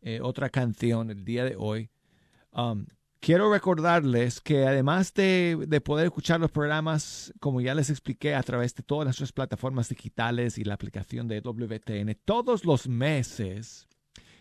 eh, 0.00 0.18
otra 0.20 0.50
canción 0.50 1.10
el 1.10 1.24
día 1.24 1.44
de 1.44 1.54
hoy. 1.56 1.88
Um, 2.50 2.86
quiero 3.20 3.52
recordarles 3.52 4.40
que 4.40 4.66
además 4.66 5.14
de, 5.14 5.66
de, 5.68 5.80
poder 5.80 6.06
escuchar 6.06 6.40
los 6.40 6.50
programas, 6.50 7.32
como 7.38 7.60
ya 7.60 7.76
les 7.76 7.90
expliqué, 7.90 8.34
a 8.34 8.42
través 8.42 8.74
de 8.74 8.82
todas 8.82 9.06
nuestras 9.06 9.30
plataformas 9.30 9.88
digitales 9.88 10.58
y 10.58 10.64
la 10.64 10.74
aplicación 10.74 11.28
de 11.28 11.40
WTN, 11.40 12.18
todos 12.24 12.64
los 12.64 12.88
meses 12.88 13.86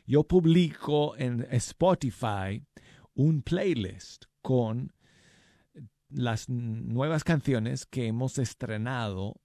yo 0.10 0.24
publico 0.24 1.16
en 1.18 1.46
Spotify 1.52 2.66
un 3.14 3.44
playlist 3.44 4.26
con 4.42 4.92
las 6.10 6.50
nuevas 6.50 7.24
canciones 7.24 7.86
que 7.86 8.08
hemos 8.08 8.40
estrenado 8.40 9.40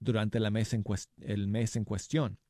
durante 0.00 0.38
el 0.38 0.50
mes 0.50 0.74
en 1.76 1.84
cuestión. 1.84 2.40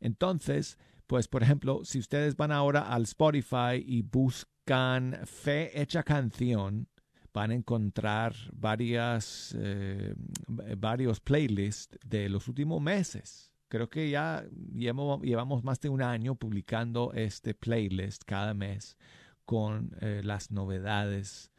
Entonces, 0.00 0.76
pues 1.06 1.26
por 1.26 1.42
ejemplo, 1.42 1.80
si 1.86 1.98
ustedes 1.98 2.36
van 2.36 2.52
ahora 2.52 2.92
al 2.92 3.04
Spotify 3.04 3.82
y 3.82 4.02
buscan 4.02 5.18
Fe 5.24 5.80
Hecha 5.80 6.02
Canción, 6.02 6.88
van 7.32 7.52
a 7.52 7.54
encontrar 7.54 8.34
varias, 8.52 9.56
eh, 9.58 10.14
varios 10.46 11.20
playlists 11.20 11.98
de 12.04 12.28
los 12.28 12.48
últimos 12.48 12.82
meses 12.82 13.53
creo 13.74 13.90
que 13.90 14.08
ya 14.08 14.46
llevamos, 14.72 15.64
más 15.64 15.80
de 15.80 15.88
un 15.88 16.00
año 16.00 16.36
publicando 16.36 17.12
este 17.12 17.54
playlist 17.54 18.22
cada 18.24 18.54
mes 18.54 18.96
con 19.44 19.96
eh, 20.00 20.20
las 20.22 20.52
novedades 20.52 21.50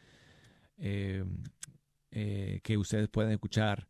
eh, 0.77 1.25
eh, 2.11 2.61
que 2.63 2.77
ustedes 2.77 3.09
pueden 3.09 3.33
escuchar. 3.33 3.89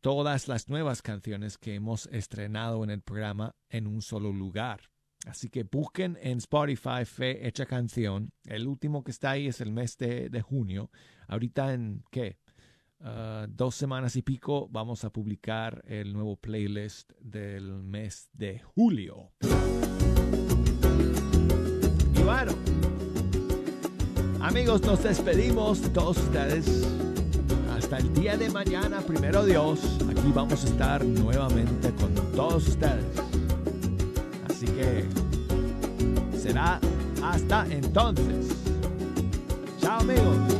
Todas 0.00 0.48
las 0.48 0.70
nuevas 0.70 1.02
canciones 1.02 1.58
que 1.58 1.74
hemos 1.74 2.06
estrenado 2.06 2.82
en 2.82 2.88
el 2.88 3.02
programa 3.02 3.54
en 3.68 3.86
un 3.86 4.00
solo 4.00 4.32
lugar. 4.32 4.90
Así 5.26 5.50
que 5.50 5.64
busquen 5.64 6.16
en 6.22 6.38
Spotify 6.38 7.04
Fe 7.04 7.46
Hecha 7.46 7.66
Canción. 7.66 8.32
El 8.46 8.68
último 8.68 9.04
que 9.04 9.10
está 9.10 9.32
ahí 9.32 9.48
es 9.48 9.60
el 9.60 9.70
mes 9.70 9.98
de, 9.98 10.30
de 10.30 10.40
junio. 10.40 10.90
Ahorita 11.28 11.74
en, 11.74 12.04
¿qué? 12.10 12.38
Ah, 13.02 13.46
dos 13.48 13.74
semanas 13.74 14.14
y 14.16 14.22
pico 14.22 14.68
vamos 14.70 15.04
a 15.04 15.10
publicar 15.10 15.82
el 15.86 16.12
nuevo 16.12 16.36
playlist 16.36 17.12
del 17.18 17.82
mes 17.82 18.28
de 18.34 18.60
julio. 18.60 19.30
Y 22.14 22.22
bueno, 22.22 22.52
amigos, 24.42 24.82
nos 24.82 25.02
despedimos 25.02 25.80
de 25.80 25.88
todos 25.88 26.18
ustedes. 26.18 26.86
Hasta 27.74 27.96
el 27.96 28.12
día 28.12 28.36
de 28.36 28.50
mañana, 28.50 29.00
primero 29.00 29.46
Dios, 29.46 29.80
aquí 30.10 30.30
vamos 30.34 30.62
a 30.64 30.68
estar 30.68 31.02
nuevamente 31.02 31.94
con 31.94 32.14
todos 32.32 32.68
ustedes. 32.68 33.06
Así 34.46 34.66
que 34.66 35.06
será 36.36 36.78
hasta 37.22 37.66
entonces. 37.70 38.54
Chao 39.80 40.00
amigos. 40.00 40.59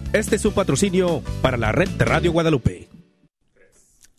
Este 0.13 0.35
es 0.35 0.43
un 0.43 0.51
patrocinio 0.51 1.23
para 1.41 1.55
la 1.55 1.71
red 1.71 1.87
de 1.87 2.03
Radio 2.03 2.33
Guadalupe. 2.33 2.89